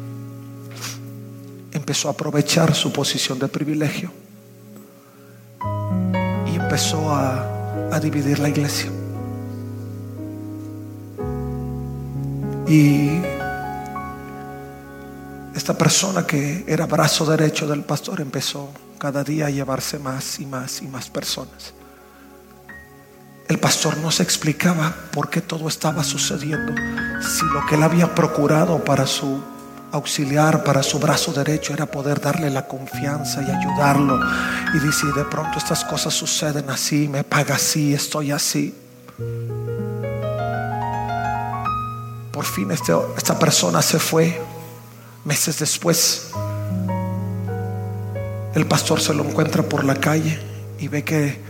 empezó 1.73 2.09
a 2.09 2.13
aprovechar 2.13 2.75
su 2.75 2.93
posición 2.93 3.39
de 3.39 3.49
privilegio 3.49 4.11
y 6.51 6.57
empezó 6.57 7.11
a, 7.15 7.91
a 7.93 8.01
dividir 8.01 8.39
la 8.39 8.49
iglesia. 8.49 8.91
Y 12.67 13.21
esta 15.55 15.77
persona 15.77 16.27
que 16.27 16.65
era 16.67 16.87
brazo 16.87 17.27
derecho 17.27 17.67
del 17.67 17.83
pastor 17.83 18.21
empezó 18.21 18.71
cada 18.99 19.25
día 19.25 19.47
a 19.47 19.51
llevarse 19.51 19.99
más 19.99 20.39
y 20.41 20.47
más 20.47 20.81
y 20.81 20.87
más 20.87 21.11
personas. 21.11 21.75
El 23.49 23.59
pastor 23.59 23.99
no 23.99 24.11
se 24.11 24.23
explicaba 24.23 24.95
por 25.13 25.29
qué 25.29 25.41
todo 25.41 25.69
estaba 25.69 26.05
sucediendo, 26.05 26.73
si 27.21 27.45
lo 27.53 27.67
que 27.67 27.75
él 27.75 27.83
había 27.83 28.15
procurado 28.15 28.83
para 28.83 29.07
su 29.07 29.43
auxiliar, 29.91 30.65
para 30.65 30.83
su 30.83 30.99
brazo 30.99 31.33
derecho, 31.33 31.75
era 31.75 31.85
poder 31.85 32.21
darle 32.21 32.49
la 32.49 32.67
confianza 32.67 33.43
y 33.43 33.51
ayudarlo. 33.51 34.19
Y 34.73 34.79
dice, 34.79 35.07
de 35.15 35.25
pronto 35.25 35.59
estas 35.59 35.85
cosas 35.85 36.15
suceden 36.15 36.71
así, 36.71 37.09
me 37.09 37.25
paga 37.25 37.57
así, 37.57 37.93
estoy 37.93 38.31
así. 38.31 38.75
Por 42.33 42.47
fin 42.47 42.71
este, 42.71 42.93
esta 43.17 43.39
persona 43.39 43.83
se 43.83 43.99
fue. 43.99 44.41
Meses 45.25 45.59
después, 45.59 46.31
el 48.55 48.67
pastor 48.67 49.01
se 49.01 49.15
lo 49.15 49.23
encuentra 49.23 49.63
por 49.63 49.85
la 49.85 49.95
calle 49.95 50.41
y 50.81 50.89
ve 50.89 51.05
que 51.05 51.41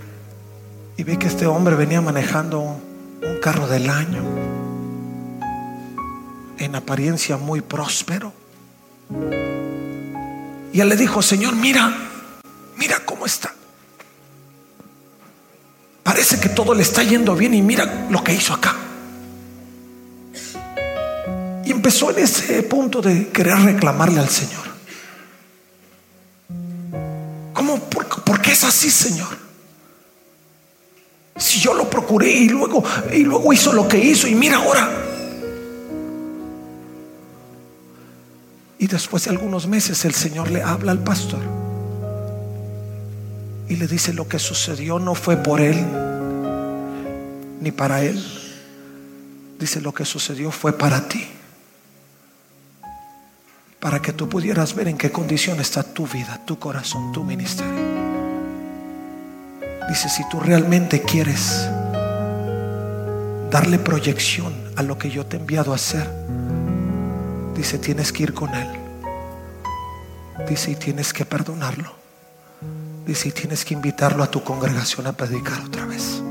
y 0.96 1.04
ve 1.04 1.18
que 1.18 1.26
este 1.26 1.46
hombre 1.46 1.74
venía 1.74 2.00
manejando 2.00 2.60
un 2.60 3.40
carro 3.40 3.66
del 3.66 3.88
año 3.88 4.22
en 6.58 6.74
apariencia 6.74 7.38
muy 7.38 7.62
próspero. 7.62 8.32
Y 10.72 10.80
él 10.80 10.88
le 10.88 10.96
dijo, 10.96 11.22
"Señor, 11.22 11.56
mira, 11.56 11.96
mira 12.76 13.00
cómo 13.06 13.24
está. 13.24 13.54
Parece 16.02 16.38
que 16.40 16.50
todo 16.50 16.74
le 16.74 16.82
está 16.82 17.02
yendo 17.02 17.34
bien 17.34 17.54
y 17.54 17.62
mira 17.62 18.06
lo 18.10 18.22
que 18.22 18.34
hizo 18.34 18.52
acá." 18.52 18.81
Empezó 21.82 22.12
en 22.12 22.20
ese 22.20 22.62
punto 22.62 23.02
de 23.02 23.30
querer 23.30 23.58
reclamarle 23.58 24.20
al 24.20 24.28
Señor. 24.28 24.62
¿Cómo? 27.52 27.76
¿Por, 27.90 28.40
qué 28.40 28.52
es 28.52 28.62
así, 28.62 28.88
Señor? 28.88 29.36
Si 31.36 31.58
yo 31.58 31.74
lo 31.74 31.90
procuré 31.90 32.30
y 32.30 32.48
luego, 32.48 32.84
y 33.12 33.24
luego 33.24 33.52
hizo 33.52 33.72
lo 33.72 33.88
que 33.88 33.98
hizo 33.98 34.28
y 34.28 34.36
mira 34.36 34.58
ahora. 34.58 34.88
Y 38.78 38.86
después 38.86 39.24
de 39.24 39.30
algunos 39.30 39.66
meses 39.66 40.04
el 40.04 40.14
Señor 40.14 40.52
le 40.52 40.62
habla 40.62 40.92
al 40.92 41.02
pastor 41.02 41.40
y 43.68 43.74
le 43.74 43.88
dice 43.88 44.12
lo 44.12 44.28
que 44.28 44.38
sucedió 44.38 45.00
no 45.00 45.16
fue 45.16 45.36
por 45.36 45.60
él 45.60 45.84
ni 47.60 47.72
para 47.72 48.04
él. 48.04 48.24
Dice 49.58 49.80
lo 49.80 49.92
que 49.92 50.04
sucedió 50.04 50.52
fue 50.52 50.78
para 50.78 51.08
ti 51.08 51.26
para 53.82 54.00
que 54.00 54.12
tú 54.12 54.28
pudieras 54.28 54.76
ver 54.76 54.86
en 54.86 54.96
qué 54.96 55.10
condición 55.10 55.58
está 55.58 55.82
tu 55.82 56.06
vida, 56.06 56.40
tu 56.44 56.56
corazón, 56.56 57.10
tu 57.10 57.24
ministerio. 57.24 57.82
Dice, 59.88 60.08
si 60.08 60.22
tú 60.28 60.38
realmente 60.38 61.02
quieres 61.02 61.68
darle 63.50 63.80
proyección 63.80 64.54
a 64.76 64.84
lo 64.84 64.96
que 64.96 65.10
yo 65.10 65.26
te 65.26 65.36
he 65.36 65.40
enviado 65.40 65.72
a 65.72 65.74
hacer, 65.74 66.08
dice, 67.56 67.76
tienes 67.78 68.12
que 68.12 68.22
ir 68.22 68.34
con 68.34 68.54
Él. 68.54 68.68
Dice, 70.48 70.70
y 70.70 70.76
tienes 70.76 71.12
que 71.12 71.24
perdonarlo. 71.24 71.92
Dice, 73.04 73.30
y 73.30 73.32
tienes 73.32 73.64
que 73.64 73.74
invitarlo 73.74 74.22
a 74.22 74.30
tu 74.30 74.44
congregación 74.44 75.08
a 75.08 75.12
predicar 75.12 75.60
otra 75.60 75.86
vez. 75.86 76.22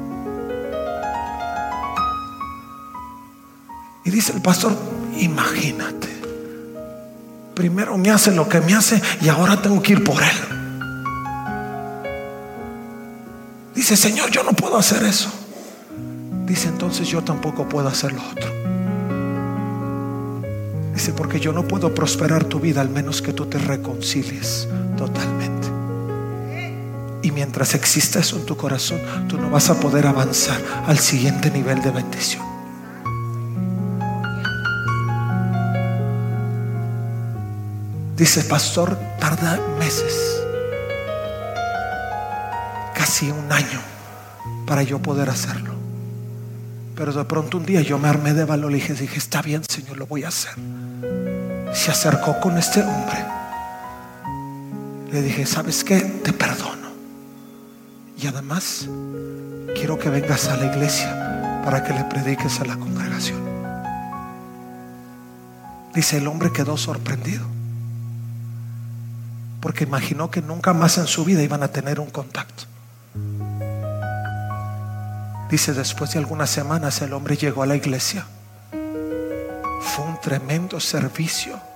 Y 4.06 4.10
dice 4.10 4.32
el 4.32 4.41
pastor, 4.41 4.74
imagínate 5.18 6.11
primero 7.54 7.97
me 7.97 8.10
hace 8.10 8.32
lo 8.32 8.47
que 8.47 8.62
me 8.62 8.74
hace 8.74 9.02
y 9.22 9.30
ahora 9.30 9.62
tengo 9.62 9.82
que 9.82 9.93
ir 9.93 10.04
por 10.04 10.22
él. 10.22 10.30
Dice, 13.76 13.95
Señor, 13.95 14.30
yo 14.32 14.43
no 14.43 14.54
puedo 14.54 14.78
hacer 14.78 15.04
eso. 15.04 15.32
Dice, 16.45 16.68
entonces 16.68 17.08
yo 17.08 17.24
tampoco 17.24 17.68
puedo 17.68 17.88
hacer 17.88 18.12
lo 18.14 18.22
otro. 18.22 18.52
Dice, 20.93 21.14
porque 21.14 21.39
yo 21.39 21.52
no 21.54 21.68
puedo 21.68 21.95
prosperar 21.95 22.43
tu 22.43 22.60
vida 22.60 22.82
al 22.82 22.89
menos 22.89 23.22
que 23.22 23.34
tú 23.34 23.45
te 23.45 23.58
reconcilies 23.58 24.68
totalmente. 24.97 25.68
Y 27.24 27.32
mientras 27.32 27.76
exista 27.76 28.20
eso 28.20 28.36
en 28.38 28.45
tu 28.45 28.58
corazón, 28.58 28.99
tú 29.28 29.38
no 29.38 29.49
vas 29.49 29.70
a 29.70 29.80
poder 29.80 30.08
avanzar 30.08 30.60
al 30.86 30.99
siguiente 30.99 31.49
nivel 31.49 31.82
de 31.82 31.91
bendición. 31.91 32.51
Dice, 38.22 38.43
pastor, 38.43 38.95
tarda 39.19 39.59
meses, 39.80 40.43
casi 42.93 43.32
un 43.32 43.51
año 43.51 43.82
para 44.67 44.84
yo 44.84 44.99
poder 44.99 45.28
hacerlo. 45.28 45.74
Pero 46.95 47.13
de 47.13 47.26
pronto 47.26 47.57
un 47.57 47.65
día 47.65 47.82
yo 47.82 47.97
me 47.97 48.09
armé 48.09 48.36
de 48.36 48.45
valor 48.45 48.74
y 48.74 48.76
dije, 48.76 48.93
dije, 48.93 49.17
está 49.17 49.41
bien, 49.41 49.63
Señor, 49.67 49.97
lo 49.97 50.05
voy 50.05 50.24
a 50.24 50.28
hacer. 50.28 50.53
Se 51.74 51.89
acercó 51.89 52.39
con 52.39 52.59
este 52.59 52.84
hombre. 52.84 53.26
Le 55.11 55.24
dije, 55.24 55.47
¿sabes 55.47 55.84
qué? 55.84 56.01
Te 56.01 56.32
perdono. 56.32 56.89
Y 58.22 58.28
además, 58.28 58.88
quiero 59.74 59.97
que 59.97 60.11
vengas 60.11 60.47
a 60.47 60.57
la 60.57 60.67
iglesia 60.67 61.61
para 61.65 61.84
que 61.84 61.91
le 61.91 62.03
prediques 62.03 62.59
a 62.59 62.65
la 62.65 62.78
congregación. 62.78 63.41
Dice, 65.95 66.17
el 66.17 66.28
hombre 66.28 66.51
quedó 66.51 66.78
sorprendido 66.78 67.61
porque 69.62 69.86
imaginó 69.86 70.30
que 70.30 70.41
nunca 70.41 70.74
más 70.74 70.97
en 70.97 71.07
su 71.07 71.24
vida 71.24 71.41
iban 71.41 71.64
a 71.64 71.70
tener 71.70 71.99
un 71.99 72.09
contacto. 72.09 72.64
Dice, 75.49 75.74
después 75.74 76.12
de 76.12 76.20
algunas 76.20 76.49
semanas 76.49 77.01
el 77.01 77.14
hombre 77.14 77.38
llegó 77.38 77.64
a 77.64 77.66
la 77.66 77.76
iglesia. 77.76 78.26
Fue 79.82 80.05
un 80.05 80.20
tremendo 80.22 80.80
servicio 80.80 81.70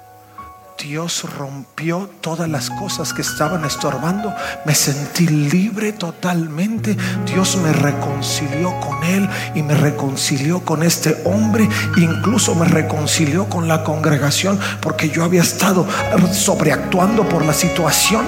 Dios 0.78 1.26
rompió 1.38 2.10
todas 2.20 2.50
las 2.50 2.70
cosas 2.70 3.14
que 3.14 3.22
estaban 3.22 3.64
estorbando. 3.64 4.34
Me 4.66 4.76
sentí 4.76 5.26
libre 5.26 5.94
totalmente. 5.94 6.98
Dios 7.26 7.58
me 7.58 7.72
reconcilió 7.72 8.78
con 8.82 9.04
Él 9.04 9.30
y 9.56 9.64
me 9.64 9.74
reconcilió 9.74 10.60
con 10.60 10.84
este 10.84 11.22
hombre. 11.24 11.70
Incluso 11.96 12.56
me 12.56 12.66
reconcilió 12.66 13.48
con 13.48 13.68
la 13.68 13.84
congregación 13.84 14.60
porque 14.82 15.10
yo 15.10 15.24
había 15.24 15.44
estado 15.44 15.88
sobreactuando 16.34 17.28
por 17.30 17.46
la 17.46 17.54
situación. 17.54 18.28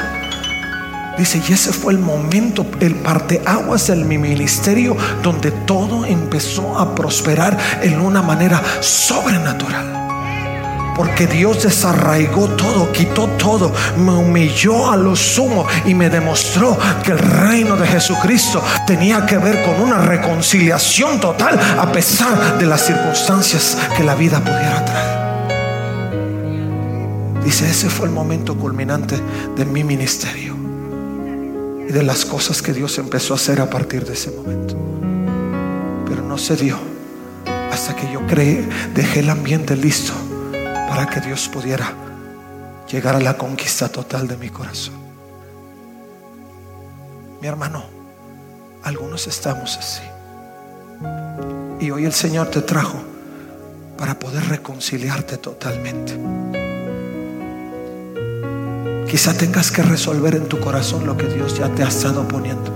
Dice, 1.17 1.41
y 1.49 1.51
ese 1.51 1.73
fue 1.73 1.93
el 1.93 1.99
momento, 1.99 2.65
el 2.79 2.95
parteaguas 2.95 3.87
de 3.87 3.95
mi 3.95 4.17
ministerio, 4.17 4.95
donde 5.23 5.51
todo 5.51 6.05
empezó 6.05 6.77
a 6.77 6.93
prosperar 6.93 7.57
en 7.81 7.99
una 7.99 8.21
manera 8.21 8.61
sobrenatural. 8.81 9.96
Porque 10.97 11.27
Dios 11.27 11.61
desarraigó 11.61 12.49
todo, 12.49 12.91
quitó 12.91 13.27
todo, 13.37 13.71
me 13.97 14.13
humilló 14.13 14.89
a 14.89 14.97
lo 14.97 15.15
sumo 15.15 15.67
y 15.85 15.93
me 15.93 16.09
demostró 16.09 16.75
que 17.03 17.11
el 17.11 17.19
reino 17.19 17.77
de 17.77 17.85
Jesucristo 17.85 18.63
tenía 18.87 19.23
que 19.27 19.37
ver 19.37 19.63
con 19.63 19.79
una 19.79 19.99
reconciliación 19.99 21.19
total 21.19 21.59
a 21.77 21.91
pesar 21.91 22.57
de 22.57 22.65
las 22.65 22.81
circunstancias 22.81 23.77
que 23.95 24.03
la 24.03 24.15
vida 24.15 24.39
pudiera 24.39 24.83
traer. 24.83 25.17
Dice, 27.43 27.69
ese 27.69 27.91
fue 27.91 28.07
el 28.07 28.13
momento 28.13 28.57
culminante 28.57 29.19
de 29.55 29.65
mi 29.65 29.83
ministerio 29.83 30.55
y 31.87 31.91
de 31.91 32.01
las 32.03 32.25
cosas 32.25 32.63
que 32.63 32.73
Dios 32.73 32.97
empezó 32.97 33.33
a 33.33 33.37
hacer 33.37 33.61
a 33.61 33.69
partir 33.69 34.03
de 34.03 34.13
ese 34.13 34.31
momento. 34.31 34.75
Pero 36.09 36.23
no 36.23 36.39
se 36.39 36.55
dio 36.55 36.79
hasta 37.71 37.95
que 37.95 38.11
yo 38.11 38.25
creé, 38.25 38.67
dejé 38.95 39.19
el 39.19 39.29
ambiente 39.29 39.75
listo 39.75 40.13
para 40.87 41.05
que 41.07 41.19
Dios 41.19 41.49
pudiera 41.49 41.93
llegar 42.89 43.15
a 43.15 43.19
la 43.19 43.37
conquista 43.37 43.89
total 43.89 44.27
de 44.27 44.37
mi 44.37 44.49
corazón. 44.49 44.95
Mi 47.41 47.47
hermano, 47.47 47.83
algunos 48.83 49.27
estamos 49.27 49.77
así. 49.77 50.01
Y 51.79 51.91
hoy 51.91 52.05
el 52.05 52.13
Señor 52.13 52.47
te 52.47 52.61
trajo 52.61 52.97
para 53.97 54.17
poder 54.17 54.47
reconciliarte 54.47 55.37
totalmente. 55.37 56.17
Quizá 59.09 59.33
tengas 59.33 59.71
que 59.71 59.83
resolver 59.83 60.35
en 60.35 60.47
tu 60.47 60.59
corazón 60.59 61.05
lo 61.05 61.15
que 61.15 61.27
Dios 61.27 61.57
ya 61.57 61.69
te 61.69 61.83
ha 61.83 61.87
estado 61.87 62.27
poniendo. 62.27 62.71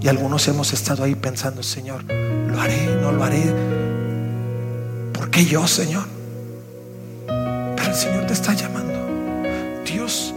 Y 0.00 0.08
algunos 0.08 0.46
hemos 0.48 0.72
estado 0.72 1.04
ahí 1.04 1.14
pensando, 1.14 1.62
Señor, 1.62 2.04
lo 2.04 2.60
haré, 2.60 2.96
no 3.00 3.10
lo 3.10 3.24
haré. 3.24 3.42
¿Por 5.12 5.30
qué 5.30 5.44
yo, 5.44 5.66
Señor? 5.66 6.13
El 7.94 8.00
Señor 8.00 8.26
te 8.26 8.32
está 8.32 8.54
llamando. 8.54 8.92
Dios 9.84 10.34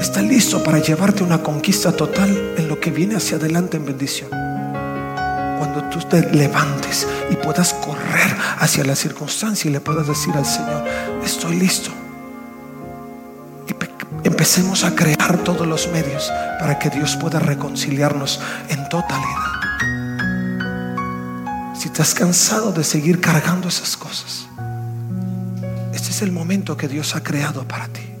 está 0.00 0.22
listo 0.22 0.62
para 0.62 0.78
llevarte 0.78 1.24
una 1.24 1.42
conquista 1.42 1.90
total 1.90 2.54
en 2.56 2.68
lo 2.68 2.78
que 2.78 2.92
viene 2.92 3.16
hacia 3.16 3.38
adelante 3.38 3.76
en 3.76 3.86
bendición. 3.86 4.30
Cuando 4.30 5.82
tú 5.90 5.98
te 6.08 6.30
levantes 6.30 7.08
y 7.28 7.34
puedas 7.34 7.74
correr 7.74 8.36
hacia 8.60 8.84
la 8.84 8.94
circunstancia 8.94 9.68
y 9.68 9.72
le 9.72 9.80
puedas 9.80 10.06
decir 10.06 10.32
al 10.36 10.46
Señor, 10.46 10.84
estoy 11.24 11.56
listo. 11.56 11.90
Y 13.66 14.28
empecemos 14.28 14.84
a 14.84 14.94
crear 14.94 15.38
todos 15.38 15.66
los 15.66 15.88
medios 15.88 16.30
para 16.60 16.78
que 16.78 16.88
Dios 16.88 17.16
pueda 17.16 17.40
reconciliarnos 17.40 18.38
en 18.68 18.88
totalidad. 18.88 19.42
Si 21.74 21.90
has 22.00 22.14
cansado 22.14 22.70
de 22.70 22.84
seguir 22.84 23.20
cargando 23.20 23.66
esas 23.66 23.96
cosas, 23.96 24.46
el 26.22 26.32
momento 26.32 26.76
que 26.76 26.88
Dios 26.88 27.14
ha 27.14 27.22
creado 27.22 27.66
para 27.66 27.88
ti. 27.88 28.12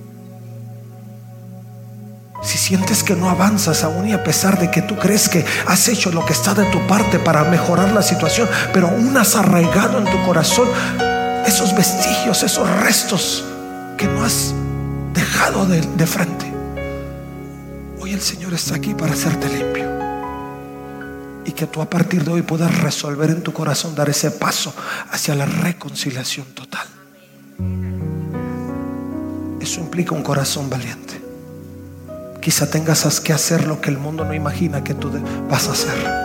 Si 2.42 2.58
sientes 2.58 3.04
que 3.04 3.14
no 3.14 3.30
avanzas 3.30 3.84
aún 3.84 4.08
y 4.08 4.12
a 4.12 4.24
pesar 4.24 4.58
de 4.58 4.70
que 4.70 4.82
tú 4.82 4.96
crees 4.98 5.28
que 5.28 5.44
has 5.66 5.88
hecho 5.88 6.10
lo 6.10 6.26
que 6.26 6.32
está 6.32 6.54
de 6.54 6.64
tu 6.66 6.84
parte 6.88 7.20
para 7.20 7.44
mejorar 7.44 7.92
la 7.92 8.02
situación, 8.02 8.48
pero 8.72 8.88
aún 8.88 9.16
has 9.16 9.36
arraigado 9.36 9.98
en 9.98 10.04
tu 10.04 10.20
corazón 10.26 10.68
esos 11.46 11.74
vestigios, 11.76 12.42
esos 12.42 12.68
restos 12.80 13.44
que 13.96 14.06
no 14.06 14.24
has 14.24 14.52
dejado 15.14 15.66
de, 15.66 15.80
de 15.80 16.06
frente. 16.06 16.52
Hoy 18.00 18.12
el 18.12 18.20
Señor 18.20 18.52
está 18.54 18.74
aquí 18.74 18.92
para 18.94 19.12
hacerte 19.12 19.48
limpio. 19.48 19.88
Y 21.44 21.52
que 21.52 21.66
tú 21.66 21.80
a 21.80 21.88
partir 21.88 22.24
de 22.24 22.32
hoy 22.32 22.42
puedas 22.42 22.76
resolver 22.80 23.30
en 23.30 23.42
tu 23.42 23.52
corazón 23.52 23.94
dar 23.94 24.10
ese 24.10 24.32
paso 24.32 24.74
hacia 25.12 25.36
la 25.36 25.46
reconciliación 25.46 26.46
total. 26.54 26.88
Eso 29.60 29.80
implica 29.80 30.14
un 30.14 30.22
corazón 30.22 30.68
valiente. 30.68 31.20
Quizá 32.40 32.68
tengas 32.68 33.20
que 33.20 33.32
hacer 33.32 33.66
lo 33.68 33.80
que 33.80 33.90
el 33.90 33.98
mundo 33.98 34.24
no 34.24 34.34
imagina 34.34 34.82
que 34.82 34.94
tú 34.94 35.10
vas 35.48 35.68
a 35.68 35.72
hacer. 35.72 36.22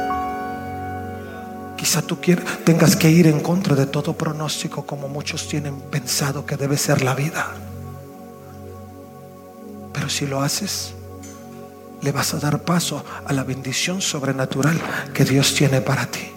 Quizá 1.78 2.02
tú 2.02 2.18
tengas 2.66 2.96
que 2.96 3.12
ir 3.12 3.28
en 3.28 3.40
contra 3.40 3.76
de 3.76 3.86
todo 3.86 4.14
pronóstico 4.14 4.86
como 4.88 5.08
muchos 5.08 5.48
tienen 5.48 5.80
pensado 5.80 6.44
que 6.46 6.58
debe 6.58 6.76
ser 6.76 7.04
la 7.04 7.14
vida. 7.14 7.54
Pero 9.94 10.10
si 10.10 10.26
lo 10.26 10.42
haces, 10.42 10.96
le 12.02 12.12
vas 12.12 12.34
a 12.34 12.40
dar 12.40 12.64
paso 12.64 13.06
a 13.26 13.32
la 13.34 13.44
bendición 13.44 14.02
sobrenatural 14.02 14.80
que 15.14 15.24
Dios 15.24 15.54
tiene 15.54 15.82
para 15.82 16.08
ti. 16.08 16.32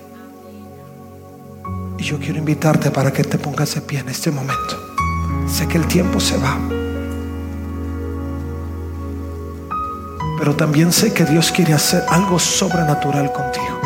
Y 1.99 2.03
yo 2.03 2.19
quiero 2.19 2.39
invitarte 2.39 2.91
para 2.91 3.13
que 3.13 3.25
te 3.25 3.39
pongas 3.39 3.75
de 3.75 3.81
pie 3.81 4.01
en 4.01 4.11
este 4.11 4.31
momento. 4.31 4.90
Sé 5.51 5.67
que 5.67 5.79
el 5.79 5.87
tiempo 5.87 6.21
se 6.21 6.37
va. 6.39 6.57
Pero 10.39 10.55
también 10.55 10.93
sé 10.93 11.13
que 11.13 11.25
Dios 11.25 11.51
quiere 11.51 11.75
hacer 11.75 12.05
algo 12.09 12.39
sobrenatural 12.39 13.33
contigo. 13.33 13.81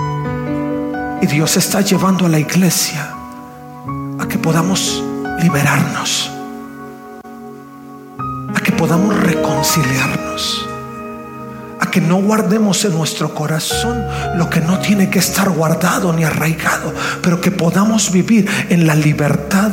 Y 1.22 1.26
Dios 1.26 1.56
está 1.56 1.80
llevando 1.80 2.26
a 2.26 2.28
la 2.28 2.38
iglesia 2.38 3.10
a 4.20 4.28
que 4.28 4.38
podamos 4.38 5.02
liberarnos. 5.40 6.30
A 8.54 8.60
que 8.60 8.70
podamos 8.70 9.18
reconciliarnos. 9.20 10.66
A 11.80 11.90
que 11.90 12.00
no 12.00 12.16
guardemos 12.16 12.84
en 12.84 12.92
nuestro 12.92 13.34
corazón 13.34 14.04
lo 14.36 14.50
que 14.50 14.60
no 14.60 14.78
tiene 14.80 15.08
que 15.08 15.18
estar 15.18 15.48
guardado 15.48 16.12
ni 16.12 16.24
arraigado. 16.24 16.92
Pero 17.22 17.40
que 17.40 17.50
podamos 17.50 18.12
vivir 18.12 18.48
en 18.68 18.86
la 18.86 18.94
libertad 18.94 19.72